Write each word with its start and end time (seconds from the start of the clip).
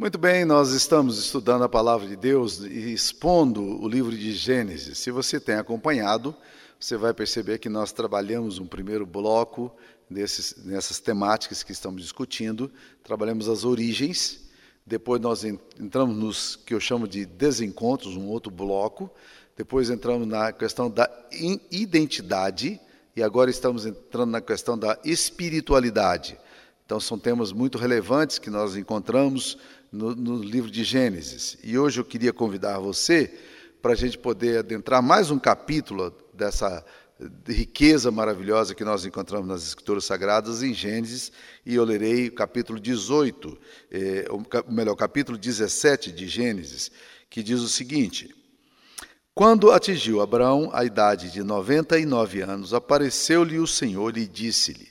Muito 0.00 0.16
bem, 0.16 0.46
nós 0.46 0.70
estamos 0.70 1.18
estudando 1.18 1.62
a 1.62 1.68
palavra 1.68 2.08
de 2.08 2.16
Deus 2.16 2.60
e 2.60 2.90
expondo 2.90 3.62
o 3.62 3.86
livro 3.86 4.16
de 4.16 4.32
Gênesis. 4.32 4.96
Se 4.96 5.10
você 5.10 5.38
tem 5.38 5.56
acompanhado, 5.56 6.34
você 6.78 6.96
vai 6.96 7.12
perceber 7.12 7.58
que 7.58 7.68
nós 7.68 7.92
trabalhamos 7.92 8.58
um 8.58 8.64
primeiro 8.64 9.04
bloco 9.04 9.70
desses, 10.08 10.56
nessas 10.64 11.00
temáticas 11.00 11.62
que 11.62 11.72
estamos 11.72 12.00
discutindo. 12.00 12.72
Trabalhamos 13.04 13.46
as 13.46 13.62
origens, 13.62 14.40
depois 14.86 15.20
nós 15.20 15.44
entramos 15.44 16.16
nos 16.16 16.56
que 16.56 16.72
eu 16.72 16.80
chamo 16.80 17.06
de 17.06 17.26
desencontros, 17.26 18.16
um 18.16 18.26
outro 18.26 18.50
bloco. 18.50 19.10
Depois 19.54 19.90
entramos 19.90 20.26
na 20.26 20.50
questão 20.50 20.90
da 20.90 21.10
identidade 21.30 22.80
e 23.14 23.22
agora 23.22 23.50
estamos 23.50 23.84
entrando 23.84 24.30
na 24.30 24.40
questão 24.40 24.78
da 24.78 24.98
espiritualidade. 25.04 26.38
Então, 26.86 26.98
são 26.98 27.16
temas 27.16 27.52
muito 27.52 27.78
relevantes 27.78 28.36
que 28.36 28.50
nós 28.50 28.74
encontramos 28.74 29.56
no, 29.92 30.14
no 30.14 30.42
livro 30.42 30.70
de 30.70 30.84
Gênesis. 30.84 31.58
E 31.62 31.78
hoje 31.78 32.00
eu 32.00 32.04
queria 32.04 32.32
convidar 32.32 32.78
você 32.78 33.32
para 33.82 33.92
a 33.92 33.96
gente 33.96 34.18
poder 34.18 34.58
adentrar 34.58 35.02
mais 35.02 35.30
um 35.30 35.38
capítulo 35.38 36.14
dessa 36.32 36.84
riqueza 37.46 38.10
maravilhosa 38.10 38.74
que 38.74 38.84
nós 38.84 39.04
encontramos 39.04 39.46
nas 39.46 39.66
Escrituras 39.66 40.04
Sagradas 40.04 40.62
em 40.62 40.72
Gênesis, 40.72 41.30
e 41.66 41.74
eu 41.74 41.84
lerei 41.84 42.28
o 42.28 42.32
capítulo 42.32 42.80
18, 42.80 43.58
eh, 43.90 44.24
ou 44.30 44.42
melhor, 44.68 44.96
capítulo 44.96 45.36
17 45.36 46.12
de 46.12 46.26
Gênesis, 46.26 46.90
que 47.28 47.42
diz 47.42 47.60
o 47.60 47.68
seguinte: 47.68 48.34
Quando 49.34 49.70
atingiu 49.70 50.22
Abraão 50.22 50.70
a 50.72 50.82
idade 50.82 51.30
de 51.30 51.42
99 51.42 52.40
anos, 52.40 52.72
apareceu-lhe 52.72 53.58
o 53.58 53.66
Senhor 53.66 54.16
e 54.16 54.26
disse-lhe: 54.26 54.88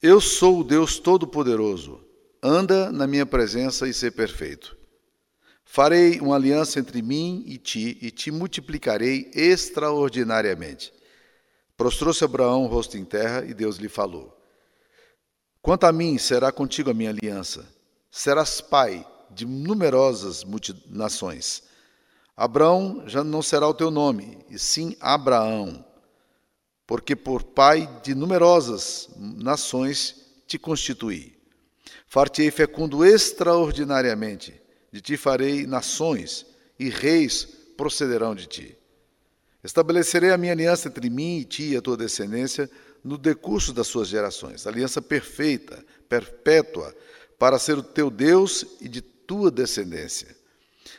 Eu 0.00 0.20
sou 0.20 0.60
o 0.60 0.64
Deus 0.64 1.00
Todo-Poderoso 1.00 2.05
Anda 2.42 2.92
na 2.92 3.06
minha 3.06 3.26
presença 3.26 3.88
e 3.88 3.94
ser 3.94 4.12
perfeito. 4.12 4.76
Farei 5.64 6.20
uma 6.20 6.36
aliança 6.36 6.78
entre 6.78 7.02
mim 7.02 7.42
e 7.46 7.58
ti, 7.58 7.98
e 8.00 8.10
te 8.10 8.30
multiplicarei 8.30 9.30
extraordinariamente. 9.34 10.92
Prostrou-se 11.76 12.24
Abraão 12.24 12.64
o 12.64 12.68
rosto 12.68 12.96
em 12.96 13.04
terra, 13.04 13.44
e 13.44 13.52
Deus 13.52 13.76
lhe 13.76 13.88
falou: 13.88 14.34
Quanto 15.60 15.84
a 15.84 15.92
mim, 15.92 16.16
será 16.16 16.52
contigo 16.52 16.90
a 16.90 16.94
minha 16.94 17.10
aliança. 17.10 17.68
Serás 18.10 18.60
pai 18.60 19.06
de 19.30 19.44
numerosas 19.44 20.44
nações. 20.88 21.64
Abraão 22.36 23.02
já 23.06 23.24
não 23.24 23.42
será 23.42 23.66
o 23.68 23.74
teu 23.74 23.90
nome, 23.90 24.38
e 24.48 24.58
sim 24.58 24.96
Abraão, 25.00 25.84
porque 26.86 27.16
por 27.16 27.42
pai 27.42 27.88
de 28.02 28.14
numerosas 28.14 29.08
nações 29.16 30.14
te 30.46 30.58
constituí. 30.58 31.35
Far-te-ei 32.06 32.50
fecundo 32.50 33.04
extraordinariamente, 33.04 34.60
de 34.92 35.00
ti 35.00 35.16
farei 35.16 35.66
nações, 35.66 36.46
e 36.78 36.88
reis 36.88 37.44
procederão 37.76 38.34
de 38.34 38.46
ti. 38.46 38.78
Estabelecerei 39.64 40.30
a 40.30 40.38
minha 40.38 40.52
aliança 40.52 40.88
entre 40.88 41.10
mim 41.10 41.38
e 41.38 41.44
ti 41.44 41.72
e 41.72 41.76
a 41.76 41.82
tua 41.82 41.96
descendência 41.96 42.70
no 43.02 43.18
decurso 43.18 43.72
das 43.72 43.86
suas 43.86 44.08
gerações, 44.08 44.66
aliança 44.66 45.00
perfeita, 45.00 45.84
perpétua, 46.08 46.94
para 47.38 47.58
ser 47.58 47.76
o 47.76 47.82
teu 47.82 48.10
Deus 48.10 48.64
e 48.80 48.88
de 48.88 49.00
tua 49.00 49.50
descendência. 49.50 50.34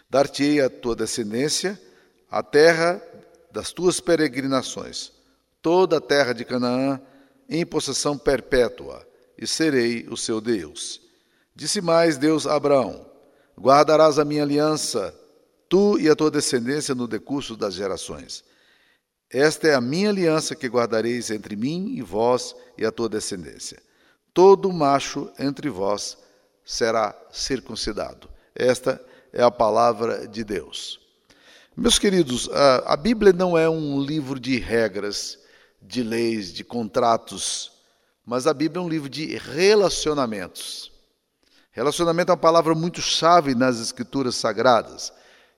Dar-te-ei 0.09 0.61
a 0.61 0.69
tua 0.69 0.95
descendência 0.95 1.79
a 2.29 2.43
terra 2.43 3.01
das 3.51 3.71
tuas 3.71 3.99
peregrinações, 3.99 5.11
toda 5.61 5.97
a 5.97 6.01
terra 6.01 6.33
de 6.33 6.43
Canaã 6.43 7.01
em 7.49 7.65
possessão 7.65 8.17
perpétua, 8.17 9.07
e 9.37 9.45
serei 9.45 10.07
o 10.09 10.17
seu 10.17 10.41
Deus. 10.41 11.01
Disse 11.55 11.81
mais 11.81 12.17
Deus 12.17 12.47
a 12.47 12.55
Abraão: 12.55 13.05
Guardarás 13.59 14.19
a 14.19 14.25
minha 14.25 14.43
aliança, 14.43 15.13
tu 15.69 15.99
e 15.99 16.09
a 16.09 16.15
tua 16.15 16.31
descendência 16.31 16.95
no 16.95 17.07
decurso 17.07 17.55
das 17.55 17.73
gerações. 17.73 18.43
Esta 19.29 19.67
é 19.67 19.75
a 19.75 19.81
minha 19.81 20.09
aliança 20.09 20.55
que 20.55 20.67
guardareis 20.67 21.29
entre 21.31 21.55
mim 21.55 21.95
e 21.97 22.01
vós 22.01 22.55
e 22.77 22.85
a 22.85 22.91
tua 22.91 23.09
descendência. 23.09 23.81
Todo 24.33 24.71
macho 24.71 25.29
entre 25.37 25.69
vós 25.69 26.17
será 26.63 27.13
circuncidado. 27.31 28.29
Esta 28.55 29.01
é 29.33 29.43
a 29.43 29.51
palavra 29.51 30.27
de 30.27 30.43
Deus. 30.43 30.99
Meus 31.75 31.99
queridos, 31.99 32.49
a, 32.85 32.95
Bíblia 32.95 33.31
não 33.31 33.57
é 33.57 33.69
um 33.69 34.01
livro 34.01 34.39
de 34.39 34.57
regras, 34.57 35.37
de 35.81 36.01
leis, 36.01 36.51
de 36.51 36.63
contratos 36.63 37.76
mas 38.27 38.45
a 38.45 38.53
Bíblia 38.53 38.81
é 38.81 38.85
um 38.85 38.89
livro 38.89 39.07
de 39.07 39.37
relacionamentos. 39.37 40.91
Relacionamento 41.71 42.29
é 42.29 42.33
uma 42.33 42.37
palavra 42.37 42.75
muito 42.75 43.01
chave 43.01 43.55
nas 43.55 43.79
Escrituras 43.79 44.35
Sagradas. 44.35 45.13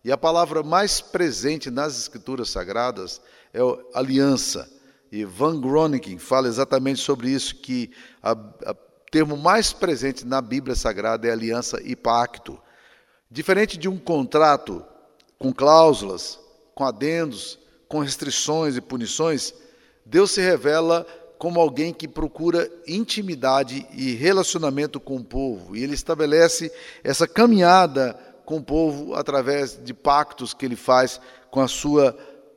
E 0.06 0.12
a 0.12 0.18
palavra 0.18 0.62
mais 0.62 1.02
presente 1.02 1.72
nas 1.72 1.98
Escrituras 1.98 2.52
Sagradas 2.52 3.20
é 3.56 3.60
aliança. 3.96 4.70
E 5.12 5.26
Van 5.26 5.60
Groningen 5.60 6.20
fala 6.20 6.48
exatamente 6.48 7.00
sobre 7.00 7.32
isso, 7.32 7.56
que 7.56 7.92
o 8.24 8.76
termo 9.10 9.36
mais 9.36 9.74
presente 9.74 10.24
na 10.24 10.40
Bíblia 10.40 10.76
Sagrada 10.76 11.28
é 11.28 11.32
aliança 11.32 11.82
e 11.84 11.96
pacto. 11.96 12.62
Diferente 13.32 13.80
de 13.80 13.90
um 13.90 13.98
contrato 13.98 14.86
com 15.40 15.52
cláusulas, 15.52 16.40
com 16.76 16.86
adendos, 16.86 17.58
com 17.88 18.02
restrições 18.02 18.78
e 18.78 18.82
punições, 18.82 19.56
Deus 20.06 20.30
se 20.30 20.42
revela 20.42 21.08
como 21.40 21.62
alguém 21.62 21.94
que 21.94 22.06
procura 22.06 22.70
intimidade 22.86 23.88
e 23.94 24.14
relacionamento 24.14 25.00
com 25.00 25.16
o 25.16 25.24
povo. 25.24 25.74
E 25.74 25.82
ele 25.82 25.94
estabelece 25.94 26.70
essa 27.02 27.26
caminhada 27.26 28.14
com 28.44 28.58
o 28.58 28.64
povo 28.64 29.16
através 29.16 29.82
de 29.82 29.94
pactos 29.94 30.54
que 30.54 30.66
ele 30.66 30.76
faz 30.76 31.22
com 31.50 31.62
a 31.62 31.68
sua, 31.68 32.12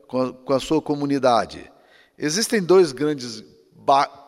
com 0.08 0.20
a, 0.20 0.32
com 0.32 0.52
a 0.52 0.58
sua 0.58 0.82
comunidade. 0.82 1.70
Existem 2.18 2.60
dois 2.60 2.90
grandes 2.90 3.44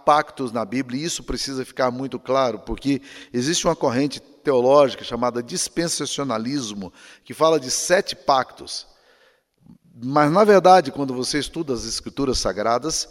pactos 0.06 0.52
na 0.52 0.64
Bíblia, 0.64 1.00
e 1.00 1.04
isso 1.04 1.24
precisa 1.24 1.64
ficar 1.64 1.90
muito 1.90 2.20
claro, 2.20 2.60
porque 2.60 3.02
existe 3.32 3.66
uma 3.66 3.74
corrente 3.74 4.20
teológica 4.20 5.02
chamada 5.02 5.42
dispensacionalismo, 5.42 6.92
que 7.24 7.34
fala 7.34 7.58
de 7.58 7.72
sete 7.72 8.14
pactos. 8.14 8.86
Mas, 10.00 10.30
na 10.30 10.44
verdade, 10.44 10.92
quando 10.92 11.12
você 11.12 11.40
estuda 11.40 11.72
as 11.72 11.84
Escrituras 11.84 12.38
Sagradas, 12.38 13.08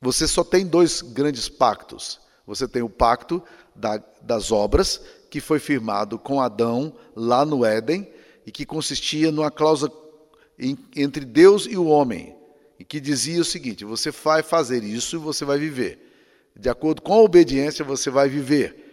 você 0.00 0.28
só 0.28 0.44
tem 0.44 0.66
dois 0.66 1.02
grandes 1.02 1.48
pactos. 1.48 2.20
Você 2.46 2.66
tem 2.66 2.82
o 2.82 2.88
pacto 2.88 3.42
da, 3.74 4.02
das 4.22 4.50
obras, 4.50 5.00
que 5.30 5.40
foi 5.40 5.58
firmado 5.58 6.18
com 6.18 6.40
Adão 6.40 6.94
lá 7.14 7.44
no 7.44 7.64
Éden, 7.64 8.10
e 8.46 8.50
que 8.50 8.64
consistia 8.64 9.30
numa 9.30 9.50
cláusula 9.50 9.92
entre 10.96 11.24
Deus 11.24 11.66
e 11.66 11.76
o 11.76 11.86
homem, 11.86 12.34
e 12.78 12.84
que 12.84 13.00
dizia 13.00 13.40
o 13.40 13.44
seguinte: 13.44 13.84
você 13.84 14.10
vai 14.10 14.42
fazer 14.42 14.82
isso 14.82 15.16
e 15.16 15.18
você 15.18 15.44
vai 15.44 15.58
viver. 15.58 16.06
De 16.56 16.68
acordo 16.68 17.02
com 17.02 17.12
a 17.12 17.22
obediência, 17.22 17.84
você 17.84 18.10
vai 18.10 18.28
viver. 18.28 18.86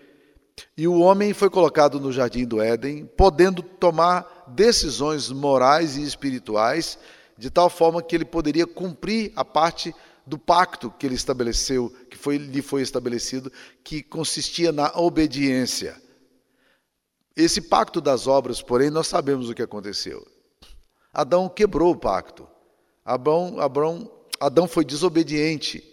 E 0.77 0.87
o 0.87 0.99
homem 0.99 1.33
foi 1.33 1.49
colocado 1.49 1.99
no 1.99 2.11
jardim 2.11 2.45
do 2.45 2.61
Éden, 2.61 3.05
podendo 3.17 3.61
tomar 3.61 4.45
decisões 4.47 5.31
morais 5.31 5.97
e 5.97 6.03
espirituais, 6.03 6.97
de 7.37 7.49
tal 7.49 7.69
forma 7.69 8.01
que 8.01 8.16
ele 8.16 8.25
poderia 8.25 8.67
cumprir 8.67 9.31
a 9.35 9.43
parte 9.43 9.93
do 10.25 10.37
pacto 10.37 10.91
que 10.97 11.05
ele 11.05 11.15
estabeleceu, 11.15 11.89
que 12.09 12.17
foi, 12.17 12.37
lhe 12.37 12.61
foi 12.61 12.81
estabelecido, 12.81 13.51
que 13.83 14.01
consistia 14.01 14.71
na 14.71 14.91
obediência. 14.95 16.01
Esse 17.35 17.61
pacto 17.61 17.99
das 17.99 18.27
obras, 18.27 18.61
porém, 18.61 18.89
nós 18.89 19.07
sabemos 19.07 19.49
o 19.49 19.53
que 19.53 19.61
aconteceu. 19.61 20.25
Adão 21.13 21.49
quebrou 21.49 21.91
o 21.91 21.97
pacto. 21.97 22.47
Adão, 23.03 23.59
Adão, 23.59 24.11
Adão 24.39 24.67
foi 24.67 24.83
desobediente. 24.83 25.83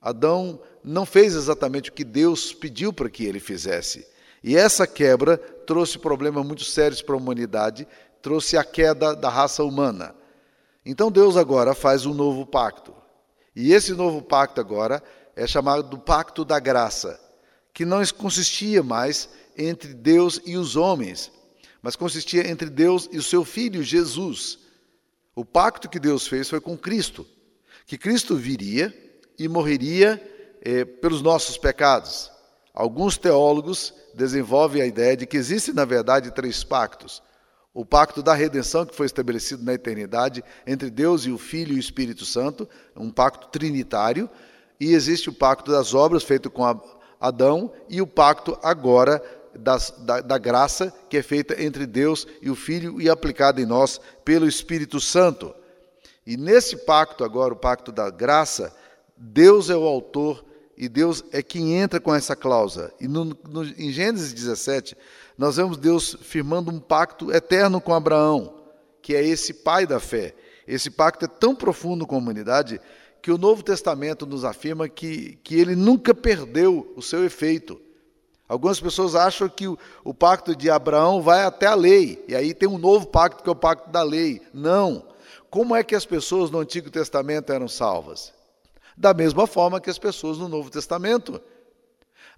Adão 0.00 0.60
não 0.82 1.04
fez 1.04 1.34
exatamente 1.34 1.90
o 1.90 1.92
que 1.92 2.04
Deus 2.04 2.52
pediu 2.52 2.92
para 2.92 3.10
que 3.10 3.24
ele 3.24 3.40
fizesse. 3.40 4.06
E 4.42 4.56
essa 4.56 4.86
quebra 4.86 5.36
trouxe 5.36 5.98
problemas 5.98 6.46
muito 6.46 6.64
sérios 6.64 7.02
para 7.02 7.14
a 7.14 7.18
humanidade, 7.18 7.86
trouxe 8.22 8.56
a 8.56 8.64
queda 8.64 9.14
da 9.14 9.28
raça 9.28 9.62
humana. 9.62 10.14
Então 10.84 11.10
Deus 11.10 11.36
agora 11.36 11.74
faz 11.74 12.06
um 12.06 12.14
novo 12.14 12.46
pacto. 12.46 12.94
E 13.60 13.72
esse 13.72 13.92
novo 13.92 14.22
pacto 14.22 14.60
agora 14.60 15.02
é 15.34 15.44
chamado 15.44 15.82
do 15.82 15.98
Pacto 15.98 16.44
da 16.44 16.60
Graça, 16.60 17.18
que 17.74 17.84
não 17.84 18.00
consistia 18.16 18.84
mais 18.84 19.28
entre 19.56 19.94
Deus 19.94 20.40
e 20.46 20.56
os 20.56 20.76
homens, 20.76 21.32
mas 21.82 21.96
consistia 21.96 22.48
entre 22.48 22.70
Deus 22.70 23.08
e 23.10 23.18
o 23.18 23.22
seu 23.22 23.44
filho 23.44 23.82
Jesus. 23.82 24.60
O 25.34 25.44
pacto 25.44 25.88
que 25.88 25.98
Deus 25.98 26.28
fez 26.28 26.48
foi 26.48 26.60
com 26.60 26.78
Cristo, 26.78 27.26
que 27.84 27.98
Cristo 27.98 28.36
viria 28.36 28.94
e 29.36 29.48
morreria 29.48 30.22
eh, 30.62 30.84
pelos 30.84 31.20
nossos 31.20 31.58
pecados. 31.58 32.30
Alguns 32.72 33.18
teólogos 33.18 33.92
desenvolvem 34.14 34.82
a 34.82 34.86
ideia 34.86 35.16
de 35.16 35.26
que 35.26 35.36
existem, 35.36 35.74
na 35.74 35.84
verdade, 35.84 36.30
três 36.30 36.62
pactos 36.62 37.20
o 37.78 37.84
pacto 37.84 38.24
da 38.24 38.34
redenção 38.34 38.84
que 38.84 38.92
foi 38.92 39.06
estabelecido 39.06 39.62
na 39.62 39.72
eternidade 39.72 40.42
entre 40.66 40.90
Deus 40.90 41.26
e 41.26 41.30
o 41.30 41.38
Filho 41.38 41.74
e 41.74 41.76
o 41.76 41.78
Espírito 41.78 42.24
Santo, 42.24 42.68
um 42.96 43.08
pacto 43.08 43.46
trinitário, 43.56 44.28
e 44.80 44.94
existe 44.94 45.28
o 45.28 45.32
pacto 45.32 45.70
das 45.70 45.94
obras 45.94 46.24
feito 46.24 46.50
com 46.50 46.64
Adão 47.20 47.72
e 47.88 48.02
o 48.02 48.06
pacto 48.06 48.58
agora 48.64 49.22
das, 49.56 49.94
da, 49.98 50.20
da 50.20 50.38
graça 50.38 50.92
que 51.08 51.18
é 51.18 51.22
feita 51.22 51.62
entre 51.62 51.86
Deus 51.86 52.26
e 52.42 52.50
o 52.50 52.56
Filho 52.56 53.00
e 53.00 53.08
aplicada 53.08 53.60
em 53.60 53.66
nós 53.66 54.00
pelo 54.24 54.48
Espírito 54.48 54.98
Santo. 54.98 55.54
E 56.26 56.36
nesse 56.36 56.78
pacto, 56.78 57.22
agora, 57.22 57.54
o 57.54 57.56
pacto 57.56 57.92
da 57.92 58.10
graça, 58.10 58.74
Deus 59.16 59.70
é 59.70 59.76
o 59.76 59.86
autor 59.86 60.44
e 60.76 60.88
Deus 60.88 61.22
é 61.30 61.44
quem 61.44 61.74
entra 61.74 62.00
com 62.00 62.12
essa 62.12 62.34
cláusula. 62.34 62.92
E 63.00 63.06
no, 63.06 63.24
no, 63.48 63.64
em 63.64 63.92
Gênesis 63.92 64.32
17, 64.32 64.96
nós 65.38 65.56
vemos 65.56 65.76
Deus 65.76 66.16
firmando 66.20 66.68
um 66.72 66.80
pacto 66.80 67.32
eterno 67.32 67.80
com 67.80 67.94
Abraão, 67.94 68.60
que 69.00 69.14
é 69.14 69.24
esse 69.24 69.54
pai 69.54 69.86
da 69.86 70.00
fé. 70.00 70.34
Esse 70.66 70.90
pacto 70.90 71.26
é 71.26 71.28
tão 71.28 71.54
profundo 71.54 72.04
com 72.04 72.16
a 72.16 72.18
humanidade 72.18 72.80
que 73.22 73.30
o 73.30 73.38
Novo 73.38 73.62
Testamento 73.62 74.26
nos 74.26 74.44
afirma 74.44 74.88
que, 74.88 75.38
que 75.44 75.54
ele 75.54 75.76
nunca 75.76 76.12
perdeu 76.12 76.92
o 76.96 77.00
seu 77.00 77.24
efeito. 77.24 77.80
Algumas 78.48 78.80
pessoas 78.80 79.14
acham 79.14 79.48
que 79.48 79.68
o, 79.68 79.78
o, 80.02 80.12
pacto 80.12 80.56
de 80.56 80.68
Abraão 80.68 81.22
vai 81.22 81.44
até 81.44 81.66
a 81.66 81.74
lei, 81.74 82.24
e 82.26 82.34
aí 82.34 82.52
tem 82.52 82.68
um 82.68 82.78
novo 82.78 83.06
pacto 83.06 83.42
que 83.42 83.48
é 83.48 83.52
o 83.52 83.56
pacto 83.56 83.90
da 83.90 84.02
lei. 84.02 84.42
Não. 84.52 85.04
Como 85.48 85.76
é 85.76 85.84
que 85.84 85.94
as 85.94 86.04
pessoas 86.04 86.50
no 86.50 86.58
Antigo 86.58 86.90
Testamento 86.90 87.52
eram 87.52 87.68
salvas? 87.68 88.32
Da 88.96 89.14
mesma 89.14 89.46
forma 89.46 89.80
que 89.80 89.90
as 89.90 89.98
pessoas 89.98 90.38
no 90.38 90.48
Novo 90.48 90.68
Testamento. 90.68 91.40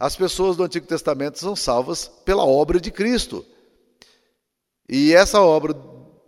As 0.00 0.16
pessoas 0.16 0.56
do 0.56 0.64
Antigo 0.64 0.86
Testamento 0.86 1.38
são 1.38 1.54
salvas 1.54 2.10
pela 2.24 2.42
obra 2.42 2.80
de 2.80 2.90
Cristo. 2.90 3.44
E 4.88 5.12
essa 5.12 5.42
obra 5.42 5.76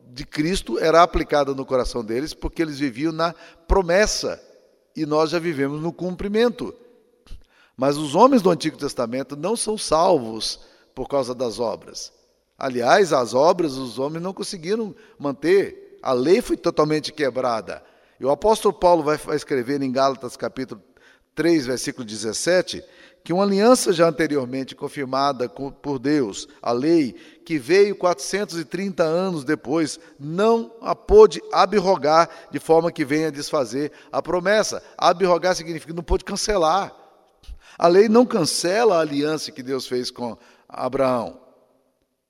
de 0.08 0.26
Cristo 0.26 0.78
era 0.78 1.02
aplicada 1.02 1.54
no 1.54 1.64
coração 1.64 2.04
deles 2.04 2.34
porque 2.34 2.60
eles 2.60 2.78
viviam 2.78 3.12
na 3.12 3.34
promessa 3.66 4.38
e 4.94 5.06
nós 5.06 5.30
já 5.30 5.38
vivemos 5.38 5.80
no 5.80 5.90
cumprimento. 5.90 6.74
Mas 7.74 7.96
os 7.96 8.14
homens 8.14 8.42
do 8.42 8.50
Antigo 8.50 8.76
Testamento 8.76 9.36
não 9.36 9.56
são 9.56 9.78
salvos 9.78 10.60
por 10.94 11.08
causa 11.08 11.34
das 11.34 11.58
obras. 11.58 12.12
Aliás, 12.58 13.10
as 13.10 13.32
obras 13.32 13.72
os 13.72 13.98
homens 13.98 14.22
não 14.22 14.34
conseguiram 14.34 14.94
manter. 15.18 15.98
A 16.02 16.12
lei 16.12 16.42
foi 16.42 16.58
totalmente 16.58 17.10
quebrada. 17.10 17.82
E 18.20 18.24
o 18.26 18.30
apóstolo 18.30 18.74
Paulo 18.74 19.02
vai 19.02 19.18
escrever 19.34 19.80
em 19.80 19.90
Gálatas 19.90 20.36
capítulo 20.36 20.82
3, 21.34 21.66
versículo 21.66 22.04
17, 22.04 22.84
que 23.24 23.32
uma 23.32 23.44
aliança 23.44 23.92
já 23.92 24.08
anteriormente 24.08 24.74
confirmada 24.74 25.48
por 25.48 25.98
Deus, 25.98 26.48
a 26.60 26.72
lei, 26.72 27.14
que 27.44 27.58
veio 27.58 27.94
430 27.96 29.02
anos 29.02 29.44
depois, 29.44 29.98
não 30.18 30.74
a 30.80 30.94
pôde 30.94 31.40
abrogar 31.52 32.28
de 32.50 32.58
forma 32.58 32.90
que 32.90 33.04
venha 33.04 33.30
desfazer 33.30 33.92
a 34.10 34.20
promessa. 34.20 34.82
Abrogar 34.98 35.54
significa 35.54 35.92
não 35.92 36.02
pôde 36.02 36.24
cancelar. 36.24 36.94
A 37.78 37.86
lei 37.86 38.08
não 38.08 38.26
cancela 38.26 38.96
a 38.96 39.00
aliança 39.00 39.52
que 39.52 39.62
Deus 39.62 39.86
fez 39.86 40.10
com 40.10 40.36
Abraão. 40.68 41.40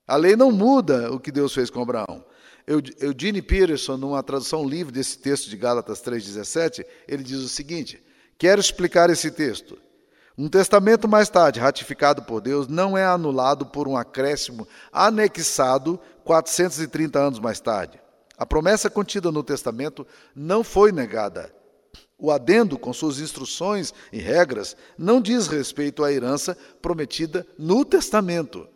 A 0.06 0.16
lei 0.16 0.36
não 0.36 0.52
muda 0.52 1.10
o 1.10 1.18
que 1.18 1.32
Deus 1.32 1.54
fez 1.54 1.70
com 1.70 1.80
Abraão. 1.80 2.24
Eugene 3.00 3.42
Peterson, 3.42 3.96
numa 3.96 4.22
tradução 4.22 4.68
livre 4.68 4.92
desse 4.92 5.18
texto 5.18 5.48
de 5.48 5.56
Gálatas 5.56 6.00
3,17, 6.02 6.84
ele 7.08 7.22
diz 7.22 7.38
o 7.38 7.48
seguinte: 7.48 8.00
Quero 8.42 8.60
explicar 8.60 9.08
esse 9.08 9.30
texto. 9.30 9.78
Um 10.36 10.48
testamento 10.48 11.06
mais 11.06 11.28
tarde 11.28 11.60
ratificado 11.60 12.22
por 12.22 12.40
Deus 12.40 12.66
não 12.66 12.98
é 12.98 13.04
anulado 13.04 13.66
por 13.66 13.86
um 13.86 13.96
acréscimo 13.96 14.66
anexado 14.92 15.96
430 16.24 17.20
anos 17.20 17.38
mais 17.38 17.60
tarde. 17.60 18.00
A 18.36 18.44
promessa 18.44 18.90
contida 18.90 19.30
no 19.30 19.44
testamento 19.44 20.04
não 20.34 20.64
foi 20.64 20.90
negada. 20.90 21.54
O 22.18 22.32
adendo, 22.32 22.76
com 22.76 22.92
suas 22.92 23.20
instruções 23.20 23.94
e 24.12 24.18
regras, 24.18 24.76
não 24.98 25.20
diz 25.20 25.46
respeito 25.46 26.02
à 26.02 26.12
herança 26.12 26.58
prometida 26.82 27.46
no 27.56 27.84
testamento. 27.84 28.66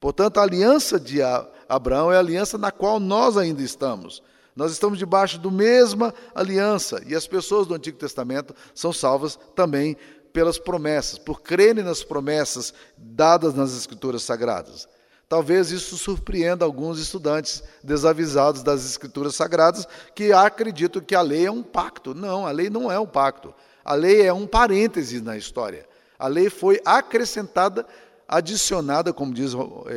Portanto, 0.00 0.38
a 0.38 0.42
aliança 0.42 0.98
de 0.98 1.20
Abraão 1.68 2.10
é 2.10 2.16
a 2.16 2.18
aliança 2.18 2.58
na 2.58 2.72
qual 2.72 2.98
nós 2.98 3.36
ainda 3.36 3.62
estamos. 3.62 4.20
Nós 4.56 4.72
estamos 4.72 4.98
debaixo 4.98 5.38
da 5.38 5.50
mesma 5.50 6.14
aliança 6.34 7.02
e 7.06 7.14
as 7.14 7.26
pessoas 7.26 7.66
do 7.66 7.74
Antigo 7.74 7.98
Testamento 7.98 8.54
são 8.74 8.90
salvas 8.90 9.38
também 9.54 9.98
pelas 10.32 10.58
promessas, 10.58 11.18
por 11.18 11.42
crerem 11.42 11.84
nas 11.84 12.02
promessas 12.02 12.72
dadas 12.96 13.54
nas 13.54 13.76
Escrituras 13.76 14.22
Sagradas. 14.22 14.88
Talvez 15.28 15.70
isso 15.70 15.96
surpreenda 15.98 16.64
alguns 16.64 16.98
estudantes 16.98 17.62
desavisados 17.82 18.62
das 18.62 18.86
Escrituras 18.86 19.34
Sagradas 19.34 19.86
que 20.14 20.32
acreditam 20.32 21.02
que 21.02 21.14
a 21.14 21.20
lei 21.20 21.46
é 21.46 21.50
um 21.50 21.62
pacto. 21.62 22.14
Não, 22.14 22.46
a 22.46 22.50
lei 22.50 22.70
não 22.70 22.90
é 22.90 22.98
um 22.98 23.06
pacto. 23.06 23.52
A 23.84 23.94
lei 23.94 24.22
é 24.22 24.32
um 24.32 24.46
parêntese 24.46 25.20
na 25.20 25.36
história. 25.36 25.86
A 26.18 26.28
lei 26.28 26.48
foi 26.48 26.80
acrescentada, 26.84 27.86
adicionada, 28.26 29.12
como 29.12 29.34
diz 29.34 29.52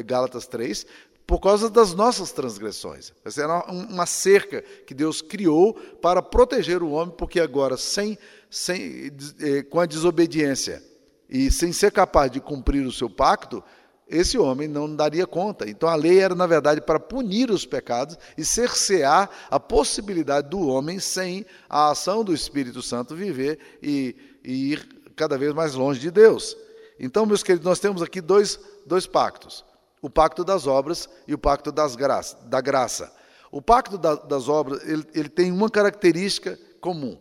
Gálatas 0.06 0.48
3, 0.48 0.86
por 1.30 1.40
causa 1.40 1.70
das 1.70 1.94
nossas 1.94 2.32
transgressões. 2.32 3.14
Essa 3.24 3.44
era 3.44 3.64
uma 3.70 4.08
cerca 4.08 4.64
que 4.88 4.96
Deus 4.96 5.22
criou 5.22 5.76
para 6.02 6.24
proteger 6.24 6.82
o 6.82 6.90
homem, 6.90 7.14
porque 7.16 7.40
agora, 7.40 7.78
sem 7.78 8.18
sem, 8.50 9.12
eh, 9.40 9.62
com 9.62 9.80
a 9.80 9.86
desobediência 9.86 10.82
e 11.30 11.52
sem 11.52 11.72
ser 11.72 11.92
capaz 11.92 12.32
de 12.32 12.42
cumprir 12.42 12.84
o 12.84 12.92
seu 12.92 13.08
pacto, 13.08 13.64
esse 14.08 14.40
homem 14.40 14.68
não 14.68 14.96
daria 14.96 15.28
conta. 15.28 15.70
Então 15.70 15.88
a 15.88 15.94
lei 15.94 16.18
era, 16.18 16.34
na 16.34 16.48
verdade, 16.48 16.82
para 16.82 17.00
punir 17.00 17.52
os 17.52 17.64
pecados 17.64 18.18
e 18.36 18.44
cercear 18.44 19.30
a 19.52 19.60
possibilidade 19.60 20.50
do 20.50 20.68
homem, 20.68 20.98
sem 20.98 21.46
a 21.70 21.92
ação 21.92 22.24
do 22.24 22.34
Espírito 22.34 22.82
Santo, 22.82 23.16
viver 23.16 23.60
e, 23.84 24.16
e 24.44 24.72
ir 24.72 25.12
cada 25.16 25.38
vez 25.38 25.54
mais 25.54 25.76
longe 25.76 26.00
de 26.00 26.10
Deus. 26.10 26.58
Então, 27.00 27.28
meus 27.28 27.44
queridos, 27.44 27.68
nós 27.68 27.80
temos 27.80 28.02
aqui 28.02 28.20
dois, 28.20 28.60
dois 28.84 29.06
pactos: 29.06 29.69
o 30.02 30.10
pacto 30.10 30.44
das 30.44 30.68
obras 30.68 31.10
e 31.28 31.34
o 31.34 31.38
pacto 31.38 31.72
das 31.72 31.96
graça, 31.96 32.38
da 32.46 32.62
graça. 32.62 33.14
O 33.52 33.62
pacto 33.62 33.98
da, 33.98 34.16
das 34.16 34.48
obras 34.48 34.88
ele, 34.88 35.06
ele 35.14 35.30
tem 35.30 35.52
uma 35.52 35.70
característica 35.70 36.60
comum. 36.80 37.20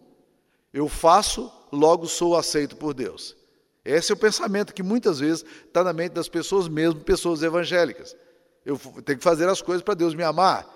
Eu 0.72 0.88
faço, 0.88 1.50
logo 1.72 2.06
sou 2.06 2.36
aceito 2.36 2.76
por 2.76 2.94
Deus. 2.94 3.36
Esse 3.84 4.12
é 4.12 4.14
o 4.14 4.18
pensamento 4.18 4.74
que 4.74 4.82
muitas 4.82 5.18
vezes 5.18 5.44
está 5.66 5.82
na 5.82 5.92
mente 5.92 6.12
das 6.12 6.28
pessoas, 6.28 6.68
mesmo 6.68 7.00
pessoas 7.00 7.42
evangélicas. 7.42 8.14
Eu 8.64 8.78
tenho 9.04 9.18
que 9.18 9.24
fazer 9.24 9.48
as 9.48 9.62
coisas 9.62 9.82
para 9.82 9.94
Deus 9.94 10.14
me 10.14 10.22
amar. 10.22 10.66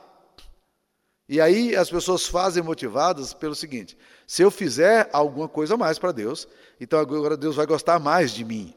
E 1.28 1.40
aí 1.40 1.76
as 1.76 1.90
pessoas 1.90 2.26
fazem 2.26 2.62
motivadas 2.62 3.34
pelo 3.34 3.54
seguinte: 3.54 3.96
se 4.26 4.42
eu 4.42 4.50
fizer 4.50 5.10
alguma 5.12 5.48
coisa 5.48 5.74
a 5.74 5.76
mais 5.76 5.98
para 5.98 6.10
Deus, 6.10 6.48
então 6.80 6.98
agora 6.98 7.36
Deus 7.36 7.56
vai 7.56 7.66
gostar 7.66 7.98
mais 7.98 8.32
de 8.32 8.44
mim. 8.44 8.74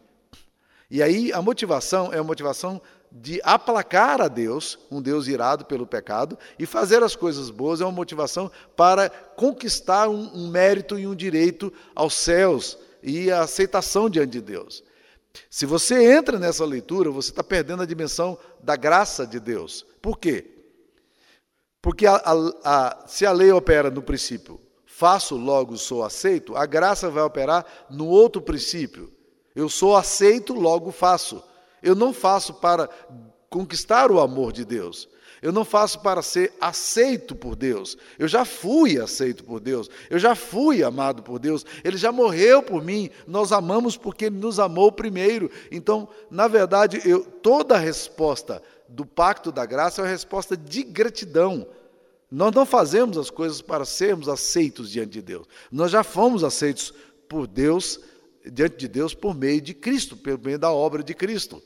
E 0.89 1.01
aí 1.01 1.31
a 1.33 1.41
motivação 1.41 2.13
é 2.13 2.19
a 2.19 2.23
motivação 2.23 2.81
de 3.17 3.39
aplacar 3.45 4.21
a 4.21 4.27
Deus, 4.27 4.77
um 4.91 5.01
Deus 5.01 5.27
irado 5.27 5.63
pelo 5.63 5.87
pecado, 5.87 6.37
e 6.59 6.65
fazer 6.65 7.01
as 7.01 7.15
coisas 7.15 7.49
boas 7.49 7.79
é 7.79 7.85
uma 7.85 7.91
motivação 7.93 8.51
para 8.75 9.09
conquistar 9.09 10.09
um, 10.09 10.29
um 10.35 10.49
mérito 10.49 10.99
e 10.99 11.07
um 11.07 11.15
direito 11.15 11.71
aos 11.95 12.13
céus 12.13 12.77
e 13.01 13.31
a 13.31 13.43
aceitação 13.43 14.09
diante 14.09 14.31
de 14.31 14.41
Deus. 14.41 14.83
Se 15.49 15.65
você 15.65 16.13
entra 16.13 16.37
nessa 16.37 16.65
leitura, 16.65 17.09
você 17.09 17.29
está 17.29 17.41
perdendo 17.41 17.83
a 17.83 17.85
dimensão 17.85 18.37
da 18.61 18.75
graça 18.75 19.25
de 19.25 19.39
Deus. 19.39 19.85
Por 20.01 20.19
quê? 20.19 20.51
Porque 21.81 22.05
a, 22.05 22.15
a, 22.15 22.33
a, 22.65 23.07
se 23.07 23.25
a 23.25 23.31
lei 23.31 23.49
opera 23.49 23.89
no 23.89 24.01
princípio, 24.01 24.59
faço, 24.85 25.37
logo 25.37 25.77
sou 25.77 26.03
aceito, 26.03 26.53
a 26.57 26.65
graça 26.65 27.09
vai 27.09 27.23
operar 27.23 27.65
no 27.89 28.07
outro 28.07 28.41
princípio. 28.41 29.09
Eu 29.55 29.69
sou 29.69 29.95
aceito, 29.95 30.53
logo 30.53 30.91
faço. 30.91 31.41
Eu 31.85 31.95
não 31.95 32.11
faço 32.11 32.55
para 32.55 32.89
conquistar 33.49 34.11
o 34.11 34.19
amor 34.19 34.51
de 34.51 34.65
Deus. 34.65 35.07
Eu 35.41 35.51
não 35.51 35.63
faço 35.63 35.99
para 35.99 36.23
ser 36.23 36.53
aceito 36.59 37.35
por 37.35 37.55
Deus. 37.55 37.95
Eu 38.17 38.27
já 38.27 38.43
fui 38.43 38.99
aceito 38.99 39.43
por 39.43 39.59
Deus. 39.59 39.89
Eu 40.09 40.17
já 40.17 40.33
fui 40.33 40.83
amado 40.83 41.21
por 41.21 41.37
Deus. 41.37 41.63
Ele 41.83 41.97
já 41.97 42.11
morreu 42.11 42.63
por 42.63 42.83
mim. 42.83 43.11
Nós 43.27 43.51
amamos 43.51 43.95
porque 43.95 44.25
ele 44.25 44.37
nos 44.37 44.59
amou 44.59 44.91
primeiro. 44.91 45.51
Então, 45.71 46.09
na 46.31 46.47
verdade, 46.47 46.99
eu, 47.05 47.23
toda 47.23 47.75
a 47.75 47.79
resposta 47.79 48.61
do 48.89 49.05
pacto 49.05 49.51
da 49.51 49.65
graça 49.65 50.01
é 50.01 50.05
uma 50.05 50.09
resposta 50.09 50.57
de 50.57 50.81
gratidão. 50.81 51.67
Nós 52.31 52.51
não 52.53 52.65
fazemos 52.65 53.17
as 53.17 53.29
coisas 53.29 53.61
para 53.61 53.85
sermos 53.85 54.27
aceitos 54.27 54.89
diante 54.89 55.11
de 55.11 55.21
Deus. 55.21 55.47
Nós 55.71 55.91
já 55.91 56.03
fomos 56.03 56.43
aceitos 56.43 56.91
por 57.29 57.45
Deus, 57.45 57.99
diante 58.51 58.77
de 58.77 58.87
Deus, 58.87 59.13
por 59.13 59.35
meio 59.35 59.61
de 59.61 59.73
Cristo, 59.73 60.17
por 60.17 60.39
meio 60.39 60.57
da 60.57 60.71
obra 60.71 61.03
de 61.03 61.13
Cristo. 61.13 61.61